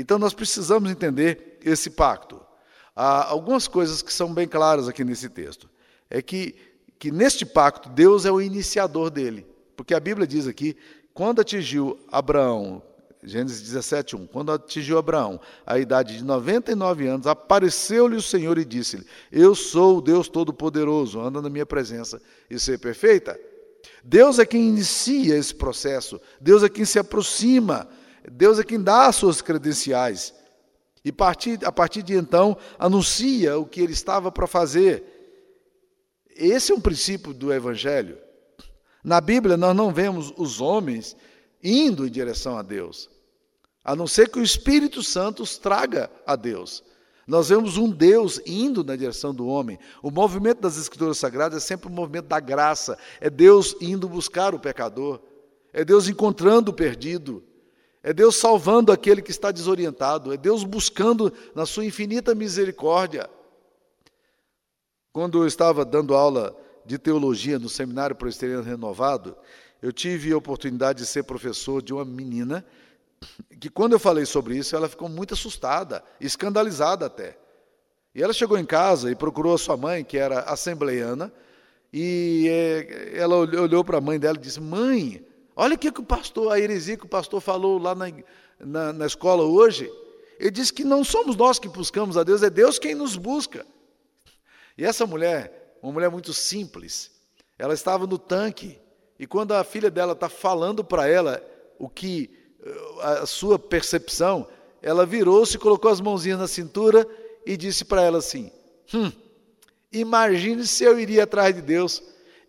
Então 0.00 0.16
nós 0.16 0.32
precisamos 0.32 0.88
entender 0.88 1.58
esse 1.60 1.90
pacto. 1.90 2.40
Há 2.94 3.28
algumas 3.28 3.66
coisas 3.66 4.00
que 4.00 4.12
são 4.12 4.32
bem 4.32 4.46
claras 4.46 4.86
aqui 4.86 5.02
nesse 5.02 5.28
texto. 5.28 5.68
É 6.08 6.22
que, 6.22 6.54
que 7.00 7.10
neste 7.10 7.44
pacto 7.44 7.88
Deus 7.88 8.24
é 8.24 8.30
o 8.30 8.40
iniciador 8.40 9.10
dele. 9.10 9.44
Porque 9.76 9.94
a 9.94 10.00
Bíblia 10.00 10.24
diz 10.24 10.46
aqui, 10.46 10.76
quando 11.12 11.40
atingiu 11.40 11.98
Abraão, 12.12 12.80
Gênesis 13.24 13.60
17, 13.60 14.14
1, 14.14 14.26
quando 14.28 14.52
atingiu 14.52 14.98
Abraão 14.98 15.40
a 15.66 15.80
idade 15.80 16.16
de 16.16 16.24
99 16.24 17.08
anos, 17.08 17.26
apareceu-lhe 17.26 18.14
o 18.14 18.22
Senhor 18.22 18.56
e 18.56 18.64
disse-lhe: 18.64 19.04
Eu 19.32 19.56
sou 19.56 19.98
o 19.98 20.00
Deus 20.00 20.28
Todo-Poderoso, 20.28 21.20
anda 21.20 21.42
na 21.42 21.50
minha 21.50 21.66
presença 21.66 22.22
e 22.48 22.56
ser 22.56 22.78
perfeita. 22.78 23.36
Deus 24.04 24.38
é 24.38 24.46
quem 24.46 24.68
inicia 24.68 25.36
esse 25.36 25.52
processo, 25.52 26.20
Deus 26.40 26.62
é 26.62 26.68
quem 26.68 26.84
se 26.84 27.00
aproxima 27.00 27.88
Deus 28.30 28.58
é 28.58 28.64
quem 28.64 28.82
dá 28.82 29.06
as 29.06 29.16
suas 29.16 29.40
credenciais. 29.40 30.34
E 31.04 31.12
partir, 31.12 31.64
a 31.64 31.72
partir 31.72 32.02
de 32.02 32.14
então, 32.14 32.56
anuncia 32.78 33.58
o 33.58 33.64
que 33.64 33.80
ele 33.80 33.92
estava 33.92 34.30
para 34.30 34.46
fazer. 34.46 35.04
Esse 36.36 36.72
é 36.72 36.74
um 36.74 36.80
princípio 36.80 37.32
do 37.32 37.52
Evangelho. 37.52 38.18
Na 39.02 39.20
Bíblia, 39.20 39.56
nós 39.56 39.74
não 39.74 39.92
vemos 39.92 40.32
os 40.36 40.60
homens 40.60 41.16
indo 41.62 42.06
em 42.06 42.10
direção 42.10 42.56
a 42.58 42.62
Deus, 42.62 43.08
a 43.82 43.96
não 43.96 44.06
ser 44.06 44.28
que 44.28 44.38
o 44.38 44.42
Espírito 44.42 45.02
Santo 45.02 45.42
os 45.42 45.56
traga 45.56 46.10
a 46.26 46.36
Deus. 46.36 46.82
Nós 47.26 47.50
vemos 47.50 47.76
um 47.76 47.90
Deus 47.90 48.40
indo 48.46 48.82
na 48.82 48.96
direção 48.96 49.34
do 49.34 49.46
homem. 49.46 49.78
O 50.02 50.10
movimento 50.10 50.62
das 50.62 50.78
Escrituras 50.78 51.18
Sagradas 51.18 51.62
é 51.62 51.66
sempre 51.66 51.88
um 51.88 51.94
movimento 51.94 52.26
da 52.26 52.40
graça. 52.40 52.96
É 53.20 53.28
Deus 53.28 53.76
indo 53.82 54.08
buscar 54.08 54.54
o 54.54 54.58
pecador. 54.58 55.20
É 55.70 55.84
Deus 55.84 56.08
encontrando 56.08 56.70
o 56.70 56.74
perdido. 56.74 57.44
É 58.08 58.12
Deus 58.14 58.36
salvando 58.36 58.90
aquele 58.90 59.20
que 59.20 59.30
está 59.30 59.52
desorientado. 59.52 60.32
É 60.32 60.36
Deus 60.38 60.64
buscando 60.64 61.30
na 61.54 61.66
sua 61.66 61.84
infinita 61.84 62.34
misericórdia. 62.34 63.28
Quando 65.12 65.42
eu 65.42 65.46
estava 65.46 65.84
dando 65.84 66.14
aula 66.14 66.56
de 66.86 66.96
teologia 66.96 67.58
no 67.58 67.68
Seminário 67.68 68.16
Presbiteriano 68.16 68.62
Renovado, 68.62 69.36
eu 69.82 69.92
tive 69.92 70.32
a 70.32 70.38
oportunidade 70.38 71.00
de 71.00 71.06
ser 71.06 71.24
professor 71.24 71.82
de 71.82 71.92
uma 71.92 72.02
menina 72.02 72.64
que 73.60 73.68
quando 73.68 73.92
eu 73.92 73.98
falei 73.98 74.24
sobre 74.24 74.56
isso, 74.56 74.74
ela 74.74 74.88
ficou 74.88 75.10
muito 75.10 75.34
assustada, 75.34 76.02
escandalizada 76.18 77.04
até. 77.04 77.36
E 78.14 78.22
ela 78.22 78.32
chegou 78.32 78.56
em 78.56 78.64
casa 78.64 79.10
e 79.10 79.14
procurou 79.14 79.54
a 79.54 79.58
sua 79.58 79.76
mãe, 79.76 80.02
que 80.02 80.16
era 80.16 80.40
assembleiana, 80.44 81.30
e 81.92 82.46
é, 82.48 83.18
ela 83.18 83.36
olhou 83.36 83.84
para 83.84 83.98
a 83.98 84.00
mãe 84.00 84.18
dela 84.18 84.38
e 84.38 84.40
disse: 84.40 84.62
Mãe, 84.62 85.27
olha 85.58 85.74
o 85.74 85.78
que 85.78 85.88
o 85.88 86.04
pastor, 86.04 86.52
a 86.52 86.60
heresia 86.60 86.96
que 86.96 87.04
o 87.04 87.08
pastor 87.08 87.40
falou 87.40 87.78
lá 87.78 87.94
na, 87.94 88.06
na, 88.60 88.92
na 88.92 89.06
escola 89.06 89.42
hoje. 89.42 89.92
Ele 90.38 90.52
disse 90.52 90.72
que 90.72 90.84
não 90.84 91.02
somos 91.02 91.34
nós 91.34 91.58
que 91.58 91.68
buscamos 91.68 92.16
a 92.16 92.22
Deus, 92.22 92.44
é 92.44 92.48
Deus 92.48 92.78
quem 92.78 92.94
nos 92.94 93.16
busca. 93.16 93.66
E 94.76 94.84
essa 94.84 95.04
mulher, 95.04 95.76
uma 95.82 95.92
mulher 95.92 96.08
muito 96.08 96.32
simples, 96.32 97.10
ela 97.58 97.74
estava 97.74 98.06
no 98.06 98.16
tanque, 98.16 98.78
e 99.18 99.26
quando 99.26 99.52
a 99.52 99.64
filha 99.64 99.90
dela 99.90 100.12
está 100.12 100.28
falando 100.28 100.84
para 100.84 101.08
ela 101.08 101.42
o 101.76 101.88
que 101.88 102.30
a 103.00 103.26
sua 103.26 103.58
percepção, 103.58 104.46
ela 104.80 105.04
virou-se, 105.04 105.58
colocou 105.58 105.90
as 105.90 106.00
mãozinhas 106.00 106.38
na 106.38 106.46
cintura 106.46 107.06
e 107.44 107.56
disse 107.56 107.84
para 107.84 108.02
ela 108.02 108.18
assim: 108.18 108.52
Hum, 108.94 109.10
imagine 109.92 110.66
se 110.66 110.84
eu 110.84 110.98
iria 110.98 111.24
atrás 111.24 111.54
de 111.54 111.62
Deus. 111.62 112.02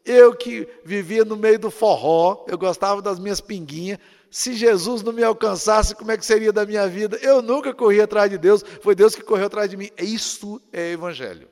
Eu 0.06 0.36
que 0.36 0.68
vivia 0.84 1.24
no 1.26 1.36
meio 1.36 1.60
do 1.60 1.70
forró, 1.70 2.46
eu 2.48 2.58
gostava 2.58 3.02
das 3.02 3.20
minhas 3.20 3.42
pinguinhas. 3.42 4.00
Se 4.32 4.54
Jesus 4.54 5.02
não 5.02 5.12
me 5.12 5.24
alcançasse, 5.24 5.96
como 5.96 6.12
é 6.12 6.18
que 6.18 6.26
seria 6.26 6.54
da 6.54 6.66
minha 6.66 6.88
vida? 6.88 7.18
Eu 7.22 7.42
nunca 7.42 7.74
corri 7.74 8.00
atrás 8.00 8.30
de 8.30 8.38
Deus, 8.38 8.64
foi 8.82 8.96
Deus 8.96 9.16
que 9.16 9.22
correu 9.22 9.48
atrás 9.48 9.70
de 9.70 9.78
mim. 9.78 9.90
Isso 9.98 10.62
é 10.72 10.92
evangelho. 10.92 11.48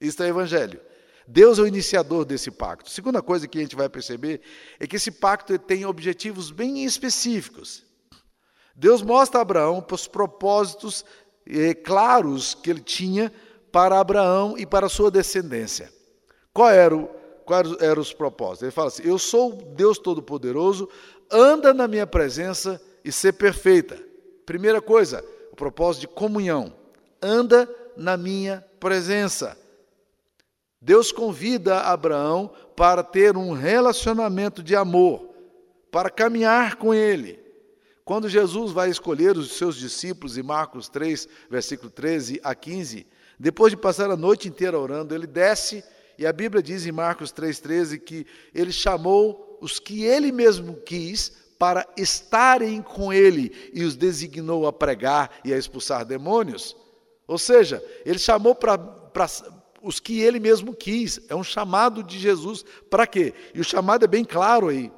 Isso 0.00 0.22
é 0.22 0.28
evangelho. 0.28 0.80
Deus 1.26 1.58
é 1.58 1.62
o 1.62 1.66
iniciador 1.66 2.24
desse 2.24 2.50
pacto. 2.50 2.90
Segunda 2.90 3.20
coisa 3.20 3.48
que 3.48 3.58
a 3.58 3.60
gente 3.60 3.74
vai 3.74 3.88
perceber 3.88 4.40
é 4.78 4.86
que 4.86 4.96
esse 4.96 5.10
pacto 5.10 5.58
tem 5.58 5.84
objetivos 5.84 6.50
bem 6.50 6.84
específicos. 6.84 7.84
Deus 8.74 9.02
mostra 9.02 9.40
a 9.40 9.42
Abraão 9.42 9.84
os 9.90 10.06
propósitos 10.06 11.04
eh, 11.46 11.74
claros 11.74 12.54
que 12.54 12.70
ele 12.70 12.80
tinha 12.80 13.32
para 13.72 13.98
Abraão 13.98 14.56
e 14.56 14.64
para 14.64 14.88
sua 14.88 15.10
descendência. 15.10 15.92
Qual 16.52 16.70
era 16.70 16.94
o, 16.94 17.10
quais 17.46 17.70
eram 17.80 18.02
os 18.02 18.12
propósitos? 18.12 18.62
Ele 18.62 18.70
fala 18.72 18.88
assim: 18.88 19.04
Eu 19.04 19.18
sou 19.18 19.52
Deus 19.52 19.98
Todo-Poderoso, 19.98 20.88
anda 21.30 21.72
na 21.72 21.88
minha 21.88 22.06
presença 22.06 22.82
e 23.04 23.12
ser 23.12 23.32
perfeita. 23.34 23.98
Primeira 24.44 24.82
coisa, 24.82 25.24
o 25.52 25.56
propósito 25.56 26.02
de 26.02 26.08
comunhão. 26.08 26.74
Anda 27.22 27.68
na 27.96 28.16
minha 28.16 28.64
presença. 28.78 29.56
Deus 30.80 31.10
convida 31.10 31.80
Abraão 31.80 32.50
para 32.76 33.02
ter 33.02 33.36
um 33.36 33.52
relacionamento 33.52 34.62
de 34.62 34.76
amor, 34.76 35.30
para 35.90 36.10
caminhar 36.10 36.76
com 36.76 36.92
ele. 36.92 37.40
Quando 38.04 38.28
Jesus 38.28 38.70
vai 38.70 38.90
escolher 38.90 39.36
os 39.36 39.56
seus 39.56 39.76
discípulos, 39.76 40.36
em 40.36 40.42
Marcos 40.42 40.88
3, 40.88 41.28
versículo 41.50 41.90
13 41.90 42.40
a 42.44 42.54
15, 42.54 43.06
depois 43.38 43.72
de 43.72 43.76
passar 43.76 44.10
a 44.10 44.16
noite 44.16 44.48
inteira 44.48 44.78
orando, 44.78 45.14
ele 45.14 45.26
desce, 45.26 45.82
e 46.18 46.26
a 46.26 46.32
Bíblia 46.32 46.62
diz 46.62 46.86
em 46.86 46.92
Marcos 46.92 47.32
3,13 47.32 47.98
que 47.98 48.26
ele 48.54 48.72
chamou 48.72 49.58
os 49.60 49.78
que 49.78 50.04
ele 50.04 50.32
mesmo 50.32 50.76
quis 50.76 51.32
para 51.58 51.86
estarem 51.96 52.82
com 52.82 53.12
ele 53.12 53.70
e 53.72 53.82
os 53.84 53.96
designou 53.96 54.66
a 54.66 54.72
pregar 54.72 55.30
e 55.44 55.52
a 55.52 55.58
expulsar 55.58 56.04
demônios. 56.04 56.76
Ou 57.26 57.38
seja, 57.38 57.82
ele 58.04 58.18
chamou 58.18 58.54
para 58.54 58.78
os 59.82 59.98
que 59.98 60.20
ele 60.20 60.38
mesmo 60.38 60.74
quis. 60.74 61.20
É 61.28 61.34
um 61.34 61.44
chamado 61.44 62.02
de 62.02 62.18
Jesus 62.18 62.64
para 62.90 63.06
quê? 63.06 63.32
E 63.54 63.60
o 63.60 63.64
chamado 63.64 64.04
é 64.04 64.08
bem 64.08 64.24
claro 64.24 64.68
aí: 64.68 64.92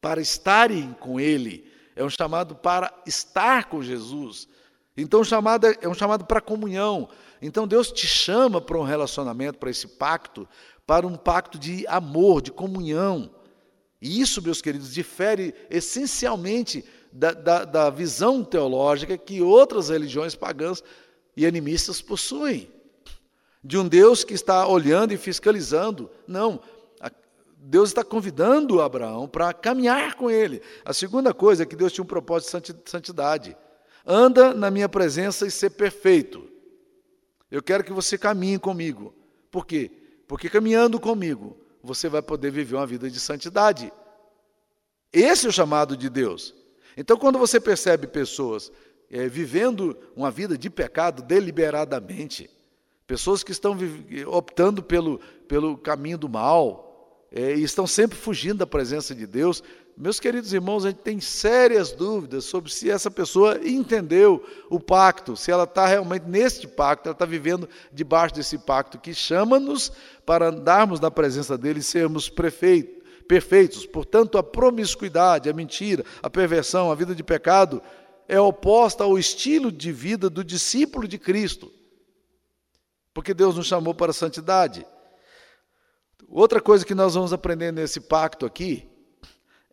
para 0.00 0.20
estarem 0.20 0.92
com 1.00 1.18
ele 1.18 1.66
é 1.96 2.04
um 2.04 2.10
chamado 2.10 2.54
para 2.54 2.92
estar 3.06 3.64
com 3.64 3.82
Jesus. 3.82 4.46
Então, 4.96 5.20
o 5.20 5.24
chamado 5.24 5.66
é, 5.66 5.76
é 5.82 5.88
um 5.88 5.94
chamado 5.94 6.24
para 6.24 6.40
comunhão. 6.40 7.08
Então, 7.40 7.66
Deus 7.66 7.92
te 7.92 8.06
chama 8.06 8.60
para 8.60 8.78
um 8.78 8.82
relacionamento, 8.82 9.58
para 9.58 9.70
esse 9.70 9.86
pacto, 9.86 10.48
para 10.86 11.06
um 11.06 11.16
pacto 11.16 11.58
de 11.58 11.86
amor, 11.86 12.40
de 12.40 12.50
comunhão. 12.50 13.30
E 14.00 14.20
isso, 14.20 14.40
meus 14.40 14.62
queridos, 14.62 14.92
difere 14.92 15.54
essencialmente 15.68 16.84
da, 17.12 17.32
da, 17.32 17.64
da 17.64 17.90
visão 17.90 18.44
teológica 18.44 19.18
que 19.18 19.42
outras 19.42 19.88
religiões 19.88 20.34
pagãs 20.34 20.82
e 21.36 21.46
animistas 21.46 22.00
possuem. 22.00 22.70
De 23.62 23.76
um 23.76 23.86
Deus 23.86 24.22
que 24.22 24.34
está 24.34 24.66
olhando 24.66 25.12
e 25.12 25.16
fiscalizando. 25.16 26.08
Não, 26.26 26.60
Deus 27.58 27.88
está 27.88 28.04
convidando 28.04 28.80
Abraão 28.80 29.26
para 29.26 29.52
caminhar 29.52 30.14
com 30.14 30.30
ele. 30.30 30.62
A 30.84 30.92
segunda 30.92 31.34
coisa 31.34 31.64
é 31.64 31.66
que 31.66 31.74
Deus 31.74 31.92
tinha 31.92 32.04
um 32.04 32.06
propósito 32.06 32.60
de 32.60 32.88
santidade. 32.88 33.56
Anda 34.06 34.54
na 34.54 34.70
minha 34.70 34.88
presença 34.88 35.46
e 35.46 35.50
ser 35.50 35.70
perfeito. 35.70 36.48
Eu 37.50 37.62
quero 37.62 37.82
que 37.82 37.92
você 37.92 38.16
caminhe 38.16 38.58
comigo. 38.58 39.12
Por 39.50 39.66
quê? 39.66 39.90
Porque 40.28 40.48
caminhando 40.48 41.00
comigo, 41.00 41.56
você 41.82 42.08
vai 42.08 42.22
poder 42.22 42.50
viver 42.50 42.76
uma 42.76 42.86
vida 42.86 43.10
de 43.10 43.18
santidade. 43.18 43.92
Esse 45.12 45.46
é 45.46 45.48
o 45.48 45.52
chamado 45.52 45.96
de 45.96 46.08
Deus. 46.08 46.54
Então, 46.96 47.16
quando 47.16 47.38
você 47.38 47.60
percebe 47.60 48.06
pessoas 48.06 48.70
é, 49.10 49.28
vivendo 49.28 49.96
uma 50.14 50.30
vida 50.30 50.56
de 50.56 50.68
pecado 50.70 51.22
deliberadamente, 51.22 52.50
pessoas 53.06 53.42
que 53.42 53.52
estão 53.52 53.76
optando 54.26 54.82
pelo, 54.82 55.18
pelo 55.48 55.76
caminho 55.76 56.18
do 56.18 56.28
mal, 56.28 56.86
é, 57.30 57.54
e 57.54 57.62
estão 57.62 57.86
sempre 57.86 58.16
fugindo 58.16 58.58
da 58.58 58.66
presença 58.66 59.14
de 59.14 59.26
Deus, 59.26 59.62
meus 59.96 60.20
queridos 60.20 60.52
irmãos, 60.52 60.84
a 60.84 60.90
gente 60.90 60.98
tem 60.98 61.18
sérias 61.20 61.90
dúvidas 61.90 62.44
sobre 62.44 62.70
se 62.70 62.90
essa 62.90 63.10
pessoa 63.10 63.58
entendeu 63.66 64.44
o 64.68 64.78
pacto, 64.78 65.34
se 65.34 65.50
ela 65.50 65.64
está 65.64 65.86
realmente 65.86 66.24
neste 66.28 66.68
pacto, 66.68 67.08
ela 67.08 67.14
está 67.14 67.24
vivendo 67.24 67.66
debaixo 67.90 68.34
desse 68.34 68.58
pacto 68.58 68.98
que 68.98 69.14
chama-nos 69.14 69.90
para 70.26 70.48
andarmos 70.48 71.00
na 71.00 71.10
presença 71.10 71.56
dele 71.56 71.80
e 71.80 71.82
sermos 71.82 72.28
prefeitos, 72.28 73.02
perfeitos. 73.26 73.86
Portanto, 73.86 74.36
a 74.36 74.42
promiscuidade, 74.42 75.48
a 75.48 75.54
mentira, 75.54 76.04
a 76.22 76.28
perversão, 76.28 76.92
a 76.92 76.94
vida 76.94 77.14
de 77.14 77.24
pecado 77.24 77.80
é 78.28 78.38
oposta 78.38 79.02
ao 79.02 79.18
estilo 79.18 79.72
de 79.72 79.92
vida 79.92 80.28
do 80.28 80.44
discípulo 80.44 81.08
de 81.08 81.16
Cristo. 81.16 81.72
Porque 83.14 83.32
Deus 83.32 83.56
nos 83.56 83.66
chamou 83.66 83.94
para 83.94 84.10
a 84.10 84.14
santidade. 84.14 84.86
Outra 86.28 86.60
coisa 86.60 86.84
que 86.84 86.94
nós 86.94 87.14
vamos 87.14 87.32
aprender 87.32 87.72
nesse 87.72 87.98
pacto 87.98 88.44
aqui 88.44 88.94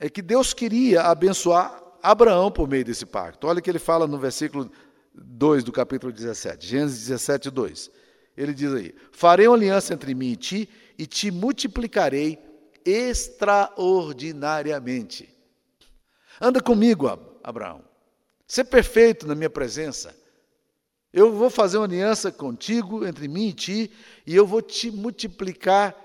é 0.03 0.09
que 0.09 0.21
Deus 0.21 0.53
queria 0.53 1.03
abençoar 1.03 1.81
Abraão 2.01 2.51
por 2.51 2.67
meio 2.67 2.83
desse 2.83 3.05
pacto. 3.05 3.47
Olha 3.47 3.59
o 3.59 3.61
que 3.61 3.69
ele 3.69 3.79
fala 3.79 4.05
no 4.05 4.17
versículo 4.17 4.69
2 5.13 5.63
do 5.63 5.71
capítulo 5.71 6.11
17, 6.11 6.67
Gênesis 6.67 7.07
17, 7.07 7.49
2. 7.49 7.89
Ele 8.35 8.53
diz 8.53 8.73
aí: 8.73 8.93
Farei 9.13 9.47
uma 9.47 9.55
aliança 9.55 9.93
entre 9.93 10.13
mim 10.13 10.33
e 10.33 10.35
ti, 10.35 10.69
e 10.97 11.05
te 11.05 11.31
multiplicarei 11.31 12.37
extraordinariamente. 12.83 15.33
Anda 16.41 16.59
comigo, 16.59 17.07
Abraão. 17.41 17.81
Ser 18.45 18.65
perfeito 18.65 19.25
na 19.25 19.35
minha 19.35 19.49
presença. 19.49 20.13
Eu 21.13 21.31
vou 21.31 21.49
fazer 21.49 21.77
uma 21.77 21.85
aliança 21.85 22.29
contigo, 22.29 23.07
entre 23.07 23.29
mim 23.29 23.47
e 23.47 23.53
ti, 23.53 23.89
e 24.27 24.35
eu 24.35 24.45
vou 24.45 24.61
te 24.61 24.91
multiplicar 24.91 25.95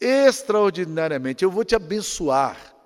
extraordinariamente. 0.00 1.44
Eu 1.44 1.50
vou 1.52 1.64
te 1.64 1.76
abençoar. 1.76 2.79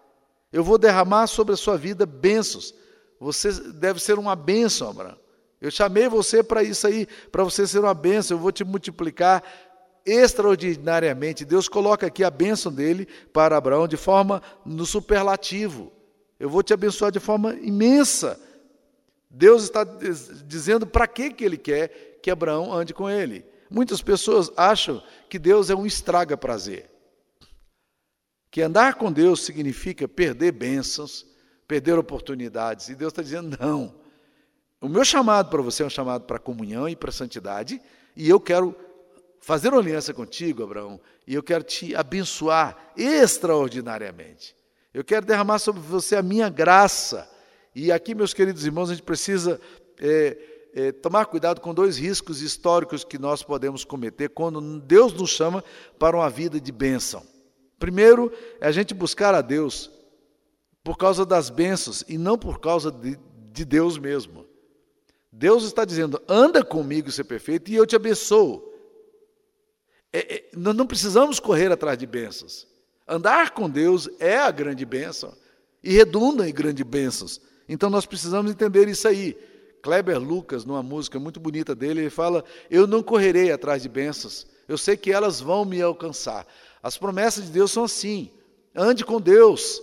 Eu 0.55 0.63
vou 0.63 0.79
derramar 0.79 1.27
sobre 1.27 1.53
a 1.53 1.57
sua 1.57 1.77
vida 1.77 2.07
bênçãos. 2.07 2.73
Você 3.19 3.51
deve 3.73 4.01
ser 4.01 4.21
uma 4.21 4.37
bênção, 4.37 4.89
Abraão. 4.89 5.17
Eu 5.61 5.69
chamei 5.69 6.09
você 6.09 6.45
para 6.45 6.63
isso 6.63 6.87
aí, 6.87 7.09
para 7.33 7.43
você 7.43 7.67
ser 7.67 7.81
uma 7.81 7.93
bênção. 7.93 8.37
Eu 8.37 8.41
vou 8.41 8.53
te 8.53 8.63
multiplicar 8.63 9.43
extraordinariamente. 10.07 11.45
Deus 11.45 11.67
coloca 11.67 12.07
aqui 12.07 12.23
a 12.23 12.31
bênção 12.31 12.73
dele 12.73 13.09
para 13.33 13.57
Abraão 13.57 13.89
de 13.89 13.97
forma 13.97 14.41
no 14.65 14.87
superlativo. 14.87 15.93
Eu 16.39 16.49
vou 16.49 16.63
te 16.63 16.73
abençoar 16.73 17.11
de 17.11 17.19
forma 17.19 17.55
imensa. 17.55 18.41
Deus 19.29 19.65
está 19.65 19.83
dizendo 20.47 20.87
para 20.87 21.09
que 21.09 21.33
que 21.33 21.45
ele 21.45 21.59
quer 21.59 22.21
que 22.23 22.31
Abraão 22.31 22.73
ande 22.73 22.95
com 22.95 23.11
ele. 23.11 23.45
Muitas 23.69 24.01
pessoas 24.01 24.53
acham 24.57 25.03
que 25.29 25.37
Deus 25.37 25.69
é 25.69 25.75
um 25.75 25.85
estraga 25.85 26.37
prazer. 26.37 26.94
Que 28.55 28.63
andar 28.63 28.95
com 28.95 29.11
Deus 29.11 29.45
significa 29.45 30.07
perder 30.07 30.53
bênçãos, 30.53 31.27
perder 31.67 31.99
oportunidades. 31.99 32.89
E 32.89 32.95
Deus 32.95 33.13
está 33.13 33.21
dizendo: 33.21 33.59
não. 33.61 33.97
O 34.81 34.89
meu 34.89 35.05
chamado 35.05 35.51
para 35.51 35.61
você 35.61 35.83
é 35.83 35.87
um 35.87 35.91
chamado 35.91 36.23
para 36.23 36.39
comunhão 36.39 36.89
e 36.89 36.95
para 36.95 37.11
santidade, 37.11 37.83
e 38.15 38.29
eu 38.29 38.39
quero 38.39 38.73
fazer 39.41 39.71
uma 39.71 39.81
aliança 39.81 40.15
contigo, 40.15 40.63
Abraão, 40.63 41.01
e 41.27 41.35
eu 41.35 41.43
quero 41.43 41.65
te 41.65 41.97
abençoar 41.97 42.93
extraordinariamente. 42.97 44.55
Eu 44.95 45.03
quero 45.03 45.27
derramar 45.27 45.59
sobre 45.59 45.81
você 45.81 46.15
a 46.15 46.23
minha 46.23 46.49
graça. 46.49 47.29
E 47.75 47.91
aqui, 47.91 48.15
meus 48.15 48.33
queridos 48.33 48.65
irmãos, 48.65 48.89
a 48.89 48.95
gente 48.95 49.03
precisa 49.03 49.61
é, 49.99 50.39
é, 50.73 50.93
tomar 50.93 51.27
cuidado 51.27 51.61
com 51.61 51.75
dois 51.75 51.99
riscos 51.99 52.41
históricos 52.41 53.03
que 53.03 53.19
nós 53.19 53.43
podemos 53.43 53.85
cometer 53.85 54.29
quando 54.29 54.79
Deus 54.79 55.13
nos 55.13 55.31
chama 55.31 55.65
para 55.99 56.17
uma 56.17 56.31
vida 56.31 56.61
de 56.61 56.71
bênção. 56.71 57.34
Primeiro, 57.85 58.33
é 58.63 58.67
a 58.67 58.73
gente 58.73 58.95
buscar 58.95 59.35
a 59.35 59.43
Deus 59.43 59.91
por 60.83 60.97
causa 60.97 61.27
das 61.27 61.51
bênçãos 61.51 62.03
e 62.09 62.17
não 62.17 62.39
por 62.39 62.59
causa 62.59 62.91
de, 62.91 63.19
de 63.53 63.63
Deus 63.63 63.99
mesmo. 63.99 64.47
Deus 65.31 65.65
está 65.65 65.85
dizendo: 65.85 66.19
anda 66.27 66.65
comigo, 66.65 67.13
ser 67.13 67.25
perfeito, 67.25 67.71
e 67.71 67.75
eu 67.75 67.85
te 67.85 67.95
abençoo. 67.95 68.73
É, 70.11 70.37
é, 70.37 70.51
nós 70.57 70.75
não 70.75 70.87
precisamos 70.87 71.39
correr 71.39 71.71
atrás 71.71 71.99
de 71.99 72.07
bênçãos. 72.07 72.67
Andar 73.07 73.51
com 73.51 73.69
Deus 73.69 74.09
é 74.19 74.39
a 74.39 74.51
grande 74.51 74.87
bênção 74.87 75.37
e 75.83 75.93
redunda 75.93 76.49
em 76.49 76.55
grandes 76.55 76.87
bênçãos. 76.87 77.39
Então 77.69 77.91
nós 77.91 78.07
precisamos 78.07 78.51
entender 78.51 78.89
isso 78.89 79.07
aí. 79.07 79.37
Kleber 79.83 80.19
Lucas, 80.19 80.65
numa 80.65 80.83
música 80.83 81.21
muito 81.21 81.39
bonita 81.39 81.75
dele, 81.75 82.01
ele 82.01 82.09
fala: 82.09 82.47
Eu 82.71 82.87
não 82.87 83.03
correrei 83.03 83.53
atrás 83.53 83.83
de 83.83 83.91
bênçãos, 83.91 84.47
eu 84.67 84.79
sei 84.79 84.97
que 84.97 85.13
elas 85.13 85.39
vão 85.39 85.67
me 85.67 85.83
alcançar. 85.83 86.47
As 86.85 86.99
promessas 86.99 87.47
de 87.47 87.51
Deus 87.51 87.73
são 87.73 87.85
assim: 87.85 88.31
ande 88.75 89.07
com 89.07 89.19
Deus, 89.19 89.83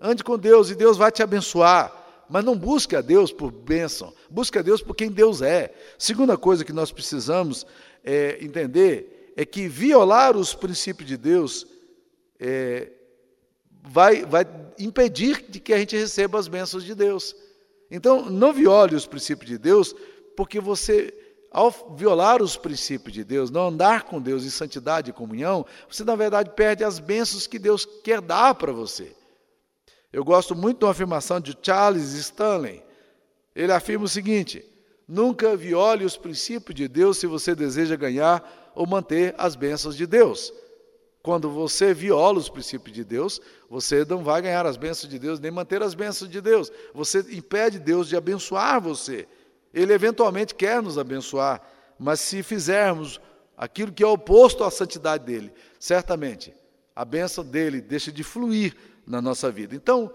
ande 0.00 0.24
com 0.24 0.38
Deus 0.38 0.70
e 0.70 0.74
Deus 0.74 0.96
vai 0.96 1.12
te 1.12 1.22
abençoar. 1.22 1.94
Mas 2.30 2.44
não 2.44 2.56
busque 2.56 2.96
a 2.96 3.02
Deus 3.02 3.30
por 3.30 3.50
bênção, 3.50 4.14
busque 4.30 4.58
a 4.58 4.62
Deus 4.62 4.80
por 4.80 4.94
quem 4.94 5.10
Deus 5.10 5.42
é. 5.42 5.74
Segunda 5.98 6.38
coisa 6.38 6.64
que 6.64 6.72
nós 6.72 6.90
precisamos 6.90 7.66
é, 8.02 8.38
entender 8.40 9.34
é 9.36 9.44
que 9.44 9.68
violar 9.68 10.34
os 10.34 10.54
princípios 10.54 11.06
de 11.06 11.18
Deus 11.18 11.66
é, 12.38 12.90
vai, 13.82 14.24
vai 14.24 14.46
impedir 14.78 15.44
de 15.46 15.60
que 15.60 15.74
a 15.74 15.78
gente 15.78 15.94
receba 15.94 16.38
as 16.38 16.48
bênçãos 16.48 16.84
de 16.84 16.94
Deus. 16.94 17.36
Então, 17.90 18.30
não 18.30 18.52
viole 18.52 18.94
os 18.94 19.06
princípios 19.06 19.50
de 19.50 19.58
Deus, 19.58 19.94
porque 20.36 20.58
você, 20.58 21.12
ao 21.50 21.70
violar 21.96 22.40
os 22.40 22.56
princípios 22.56 23.12
de 23.12 23.24
Deus, 23.24 23.50
não 23.50 23.68
andar 23.68 24.04
com 24.04 24.20
Deus 24.20 24.44
em 24.44 24.50
santidade 24.50 25.10
e 25.10 25.12
comunhão, 25.12 25.66
você, 25.88 26.04
na 26.04 26.14
verdade, 26.14 26.50
perde 26.50 26.84
as 26.84 26.98
bênçãos 26.98 27.46
que 27.46 27.58
Deus 27.58 27.84
quer 28.04 28.20
dar 28.20 28.54
para 28.54 28.72
você. 28.72 29.16
Eu 30.12 30.24
gosto 30.24 30.54
muito 30.54 30.78
de 30.78 30.84
uma 30.84 30.92
afirmação 30.92 31.40
de 31.40 31.56
Charles 31.60 32.12
Stanley. 32.12 32.82
Ele 33.54 33.72
afirma 33.72 34.04
o 34.04 34.08
seguinte: 34.08 34.64
nunca 35.06 35.56
viole 35.56 36.04
os 36.04 36.16
princípios 36.16 36.74
de 36.74 36.86
Deus 36.86 37.18
se 37.18 37.26
você 37.26 37.54
deseja 37.54 37.96
ganhar 37.96 38.72
ou 38.74 38.86
manter 38.86 39.34
as 39.36 39.56
bênçãos 39.56 39.96
de 39.96 40.06
Deus. 40.06 40.52
Quando 41.22 41.50
você 41.50 41.92
viola 41.92 42.38
os 42.38 42.48
princípios 42.48 42.94
de 42.94 43.04
Deus, 43.04 43.40
você 43.68 44.04
não 44.06 44.24
vai 44.24 44.40
ganhar 44.40 44.64
as 44.64 44.76
bênçãos 44.76 45.10
de 45.10 45.18
Deus, 45.18 45.38
nem 45.38 45.50
manter 45.50 45.82
as 45.82 45.94
bênçãos 45.94 46.30
de 46.30 46.40
Deus. 46.40 46.72
Você 46.94 47.20
impede 47.32 47.78
Deus 47.78 48.08
de 48.08 48.16
abençoar 48.16 48.80
você. 48.80 49.28
Ele 49.72 49.92
eventualmente 49.92 50.54
quer 50.54 50.82
nos 50.82 50.98
abençoar, 50.98 51.62
mas 51.98 52.20
se 52.20 52.42
fizermos 52.42 53.20
aquilo 53.56 53.92
que 53.92 54.02
é 54.02 54.06
oposto 54.06 54.64
à 54.64 54.70
santidade 54.70 55.24
dele, 55.24 55.52
certamente 55.78 56.52
a 56.94 57.04
bênção 57.04 57.44
dele 57.44 57.80
deixa 57.80 58.10
de 58.10 58.24
fluir 58.24 58.76
na 59.06 59.20
nossa 59.22 59.50
vida. 59.50 59.74
Então, 59.74 60.12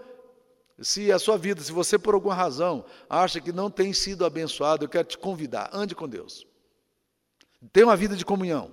se 0.80 1.10
a 1.10 1.18
sua 1.18 1.38
vida, 1.38 1.62
se 1.62 1.72
você 1.72 1.98
por 1.98 2.14
alguma 2.14 2.34
razão 2.34 2.84
acha 3.08 3.40
que 3.40 3.52
não 3.52 3.70
tem 3.70 3.92
sido 3.92 4.24
abençoado, 4.24 4.84
eu 4.84 4.88
quero 4.88 5.08
te 5.08 5.16
convidar, 5.16 5.70
ande 5.72 5.94
com 5.94 6.08
Deus. 6.08 6.46
Tenha 7.72 7.86
uma 7.86 7.96
vida 7.96 8.14
de 8.14 8.24
comunhão, 8.24 8.72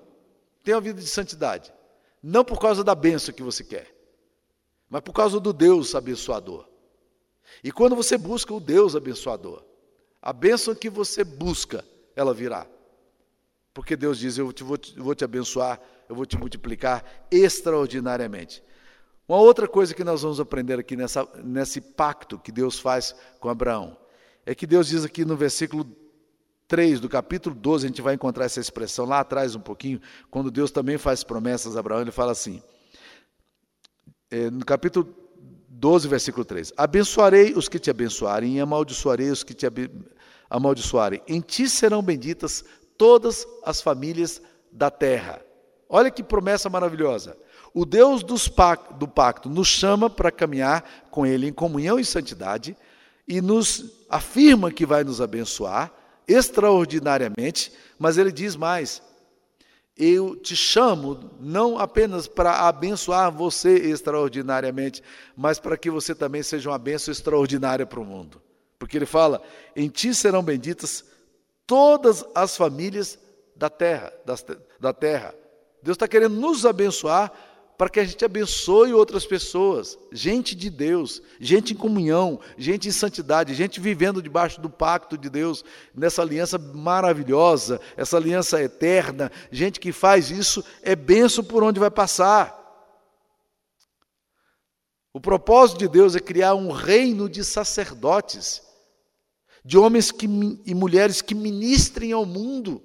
tenha 0.63 0.75
uma 0.75 0.81
vida 0.81 0.99
de 0.99 1.07
santidade. 1.07 1.73
Não 2.21 2.43
por 2.43 2.59
causa 2.59 2.83
da 2.83 2.93
benção 2.93 3.33
que 3.33 3.43
você 3.43 3.63
quer, 3.63 3.93
mas 4.89 5.01
por 5.01 5.13
causa 5.13 5.39
do 5.39 5.53
Deus 5.53 5.95
abençoador. 5.95 6.67
E 7.63 7.71
quando 7.71 7.95
você 7.95 8.17
busca 8.17 8.53
o 8.53 8.59
Deus 8.59 8.95
abençoador, 8.95 9.63
a 10.25 10.31
bênção 10.31 10.73
que 10.73 10.89
você 10.89 11.21
busca, 11.21 11.83
ela 12.15 12.33
virá. 12.33 12.65
Porque 13.73 13.97
Deus 13.97 14.17
diz: 14.17 14.37
Eu 14.37 14.53
te 14.53 14.63
vou, 14.63 14.77
te, 14.77 14.97
vou 14.97 15.13
te 15.13 15.25
abençoar, 15.25 15.81
eu 16.07 16.15
vou 16.15 16.25
te 16.25 16.37
multiplicar 16.37 17.03
extraordinariamente. 17.29 18.63
Uma 19.27 19.37
outra 19.39 19.67
coisa 19.67 19.93
que 19.93 20.03
nós 20.03 20.21
vamos 20.21 20.39
aprender 20.39 20.79
aqui 20.79 20.95
nessa, 20.95 21.27
nesse 21.43 21.81
pacto 21.81 22.39
que 22.39 22.53
Deus 22.53 22.79
faz 22.79 23.13
com 23.41 23.49
Abraão 23.49 23.97
é 24.45 24.55
que 24.55 24.65
Deus 24.65 24.87
diz 24.87 25.03
aqui 25.03 25.25
no 25.25 25.35
versículo 25.35 25.85
3 26.69 27.01
do 27.01 27.09
capítulo 27.09 27.53
12, 27.53 27.85
a 27.85 27.89
gente 27.89 28.01
vai 28.01 28.13
encontrar 28.13 28.45
essa 28.45 28.61
expressão 28.61 29.05
lá 29.05 29.19
atrás 29.19 29.55
um 29.55 29.59
pouquinho, 29.59 29.99
quando 30.31 30.49
Deus 30.49 30.71
também 30.71 30.97
faz 30.97 31.23
promessas 31.23 31.75
a 31.75 31.81
Abraão, 31.81 32.01
ele 32.01 32.11
fala 32.11 32.31
assim, 32.31 32.63
é, 34.31 34.49
no 34.49 34.65
capítulo 34.65 35.13
12, 35.83 36.07
versículo 36.07 36.45
3: 36.45 36.71
Abençoarei 36.77 37.53
os 37.53 37.67
que 37.67 37.77
te 37.77 37.89
abençoarem 37.89 38.55
e 38.55 38.59
amaldiçoarei 38.61 39.29
os 39.29 39.43
que 39.43 39.53
te 39.53 39.65
amaldiçoarem. 40.53 41.21
Em 41.27 41.41
ti 41.41 41.67
serão 41.67 42.03
benditas 42.03 42.63
todas 42.97 43.45
as 43.65 43.81
famílias 43.81 44.41
da 44.71 44.91
terra. 44.91 45.41
Olha 45.89 46.11
que 46.11 46.23
promessa 46.23 46.69
maravilhosa. 46.69 47.35
O 47.73 47.85
Deus 47.85 48.23
do 48.23 49.07
pacto 49.07 49.49
nos 49.49 49.67
chama 49.67 50.09
para 50.09 50.31
caminhar 50.31 51.07
com 51.09 51.25
Ele 51.25 51.47
em 51.47 51.53
comunhão 51.53 51.99
e 51.99 52.05
santidade 52.05 52.77
e 53.27 53.41
nos 53.41 54.05
afirma 54.09 54.71
que 54.71 54.85
vai 54.85 55.03
nos 55.03 55.19
abençoar 55.19 55.91
extraordinariamente, 56.27 57.73
mas 57.97 58.17
ele 58.17 58.31
diz 58.31 58.55
mais: 58.55 59.01
eu 59.97 60.35
te 60.35 60.55
chamo 60.55 61.31
não 61.39 61.79
apenas 61.79 62.27
para 62.27 62.67
abençoar 62.67 63.31
você 63.31 63.75
extraordinariamente, 63.75 65.01
mas 65.35 65.59
para 65.59 65.77
que 65.77 65.89
você 65.89 66.13
também 66.13 66.43
seja 66.43 66.69
uma 66.69 66.77
bênção 66.77 67.11
extraordinária 67.11 67.85
para 67.85 67.99
o 67.99 68.05
mundo. 68.05 68.41
Porque 68.83 68.97
ele 68.97 69.05
fala: 69.05 69.41
em 69.77 69.87
ti 69.87 70.13
serão 70.13 70.43
benditas 70.43 71.05
todas 71.65 72.25
as 72.35 72.57
famílias 72.57 73.17
da 73.55 73.69
terra, 73.69 74.11
da 74.77 74.91
terra. 74.91 75.33
Deus 75.81 75.95
está 75.95 76.05
querendo 76.05 76.35
nos 76.35 76.65
abençoar 76.65 77.31
para 77.77 77.89
que 77.89 78.01
a 78.01 78.03
gente 78.03 78.25
abençoe 78.25 78.93
outras 78.93 79.25
pessoas, 79.25 79.97
gente 80.11 80.53
de 80.53 80.69
Deus, 80.69 81.21
gente 81.39 81.73
em 81.73 81.77
comunhão, 81.77 82.41
gente 82.57 82.89
em 82.89 82.91
santidade, 82.91 83.53
gente 83.53 83.79
vivendo 83.79 84.21
debaixo 84.21 84.59
do 84.59 84.69
pacto 84.69 85.17
de 85.17 85.29
Deus, 85.29 85.63
nessa 85.95 86.21
aliança 86.21 86.57
maravilhosa, 86.57 87.79
essa 87.95 88.17
aliança 88.17 88.61
eterna. 88.61 89.31
Gente 89.49 89.79
que 89.79 89.93
faz 89.93 90.29
isso 90.29 90.61
é 90.81 90.93
benção 90.93 91.41
por 91.41 91.63
onde 91.63 91.79
vai 91.79 91.89
passar. 91.89 92.59
O 95.13 95.21
propósito 95.21 95.77
de 95.77 95.87
Deus 95.87 96.15
é 96.15 96.19
criar 96.19 96.55
um 96.55 96.71
reino 96.71 97.29
de 97.29 97.43
sacerdotes, 97.43 98.63
de 99.63 99.77
homens 99.77 100.11
que, 100.11 100.27
e 100.65 100.73
mulheres 100.73 101.21
que 101.21 101.33
ministrem 101.33 102.11
ao 102.11 102.25
mundo 102.25 102.81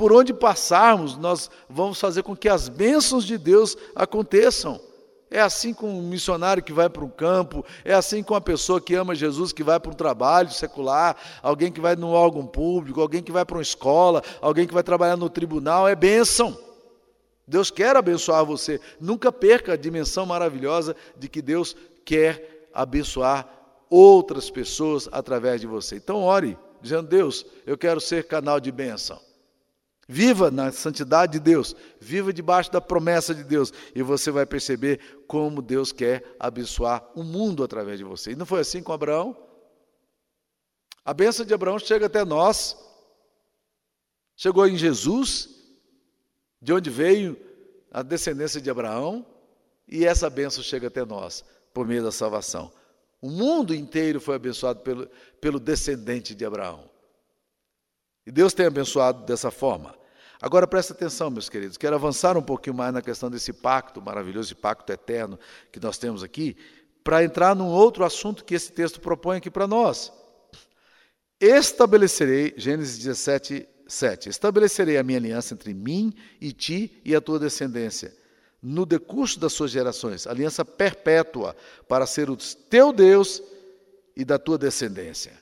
por 0.00 0.14
onde 0.14 0.32
passarmos, 0.32 1.18
nós 1.18 1.50
vamos 1.68 2.00
fazer 2.00 2.22
com 2.22 2.34
que 2.34 2.48
as 2.48 2.70
bênçãos 2.70 3.22
de 3.22 3.36
Deus 3.36 3.76
aconteçam. 3.94 4.80
É 5.30 5.42
assim 5.42 5.74
com 5.74 5.90
um 5.90 6.08
missionário 6.08 6.62
que 6.62 6.72
vai 6.72 6.88
para 6.88 7.04
um 7.04 7.10
campo, 7.10 7.62
é 7.84 7.92
assim 7.92 8.22
com 8.22 8.32
uma 8.32 8.40
pessoa 8.40 8.80
que 8.80 8.94
ama 8.94 9.14
Jesus 9.14 9.52
que 9.52 9.62
vai 9.62 9.78
para 9.78 9.90
um 9.90 9.94
trabalho 9.94 10.50
secular, 10.50 11.14
alguém 11.42 11.70
que 11.70 11.82
vai 11.82 11.94
num 11.96 12.12
órgão 12.12 12.46
público, 12.46 12.98
alguém 12.98 13.22
que 13.22 13.30
vai 13.30 13.44
para 13.44 13.58
uma 13.58 13.62
escola, 13.62 14.22
alguém 14.40 14.66
que 14.66 14.72
vai 14.72 14.82
trabalhar 14.82 15.18
no 15.18 15.28
tribunal, 15.28 15.86
é 15.86 15.94
bênção. 15.94 16.58
Deus 17.46 17.70
quer 17.70 17.94
abençoar 17.94 18.42
você. 18.42 18.80
Nunca 18.98 19.30
perca 19.30 19.74
a 19.74 19.76
dimensão 19.76 20.24
maravilhosa 20.24 20.96
de 21.14 21.28
que 21.28 21.42
Deus 21.42 21.76
quer 22.06 22.68
abençoar 22.72 23.59
outras 23.90 24.48
pessoas 24.48 25.08
através 25.10 25.60
de 25.60 25.66
você. 25.66 25.96
Então 25.96 26.22
ore, 26.22 26.56
dizendo: 26.80 27.08
Deus, 27.08 27.44
eu 27.66 27.76
quero 27.76 28.00
ser 28.00 28.26
canal 28.28 28.60
de 28.60 28.70
bênção. 28.70 29.20
Viva 30.08 30.50
na 30.50 30.72
santidade 30.72 31.32
de 31.34 31.38
Deus, 31.38 31.74
viva 32.00 32.32
debaixo 32.32 32.72
da 32.72 32.80
promessa 32.80 33.32
de 33.34 33.44
Deus, 33.44 33.72
e 33.94 34.02
você 34.02 34.30
vai 34.30 34.44
perceber 34.44 35.22
como 35.28 35.62
Deus 35.62 35.92
quer 35.92 36.34
abençoar 36.38 37.08
o 37.14 37.22
mundo 37.22 37.62
através 37.62 37.98
de 37.98 38.04
você. 38.04 38.32
E 38.32 38.36
não 38.36 38.44
foi 38.44 38.60
assim 38.60 38.82
com 38.82 38.92
Abraão? 38.92 39.36
A 41.04 41.14
bênção 41.14 41.46
de 41.46 41.54
Abraão 41.54 41.78
chega 41.78 42.06
até 42.06 42.24
nós, 42.24 42.76
chegou 44.36 44.66
em 44.66 44.76
Jesus, 44.76 45.48
de 46.60 46.72
onde 46.72 46.90
veio 46.90 47.38
a 47.92 48.02
descendência 48.02 48.60
de 48.60 48.68
Abraão, 48.68 49.24
e 49.86 50.04
essa 50.04 50.28
bênção 50.28 50.62
chega 50.62 50.88
até 50.88 51.04
nós 51.04 51.44
por 51.72 51.86
meio 51.86 52.02
da 52.02 52.10
salvação. 52.10 52.72
O 53.20 53.30
mundo 53.30 53.74
inteiro 53.74 54.20
foi 54.20 54.36
abençoado 54.36 54.80
pelo, 54.80 55.08
pelo 55.40 55.60
descendente 55.60 56.34
de 56.34 56.44
Abraão. 56.44 56.88
E 58.26 58.30
Deus 58.30 58.54
tem 58.54 58.66
abençoado 58.66 59.24
dessa 59.24 59.50
forma. 59.50 59.94
Agora 60.40 60.66
presta 60.66 60.94
atenção, 60.94 61.30
meus 61.30 61.50
queridos, 61.50 61.76
quero 61.76 61.94
avançar 61.94 62.36
um 62.36 62.42
pouquinho 62.42 62.74
mais 62.74 62.94
na 62.94 63.02
questão 63.02 63.30
desse 63.30 63.52
pacto 63.52 64.00
maravilhoso, 64.00 64.48
esse 64.48 64.54
pacto 64.54 64.90
eterno 64.90 65.38
que 65.70 65.78
nós 65.78 65.98
temos 65.98 66.22
aqui, 66.22 66.56
para 67.04 67.22
entrar 67.22 67.54
num 67.54 67.68
outro 67.68 68.04
assunto 68.04 68.44
que 68.44 68.54
esse 68.54 68.72
texto 68.72 69.00
propõe 69.00 69.36
aqui 69.36 69.50
para 69.50 69.66
nós. 69.66 70.10
Estabelecerei, 71.38 72.54
Gênesis 72.56 72.98
17, 72.98 73.68
7. 73.86 74.28
Estabelecerei 74.30 74.96
a 74.96 75.02
minha 75.02 75.18
aliança 75.18 75.52
entre 75.52 75.74
mim 75.74 76.14
e 76.40 76.52
ti 76.52 77.00
e 77.04 77.14
a 77.14 77.20
tua 77.20 77.38
descendência, 77.38 78.14
no 78.62 78.84
decurso 78.84 79.40
das 79.40 79.52
suas 79.52 79.70
gerações, 79.70 80.26
aliança 80.26 80.64
perpétua, 80.64 81.56
para 81.88 82.06
ser 82.06 82.28
o 82.28 82.36
teu 82.36 82.92
Deus 82.92 83.42
e 84.14 84.24
da 84.24 84.38
tua 84.38 84.58
descendência. 84.58 85.32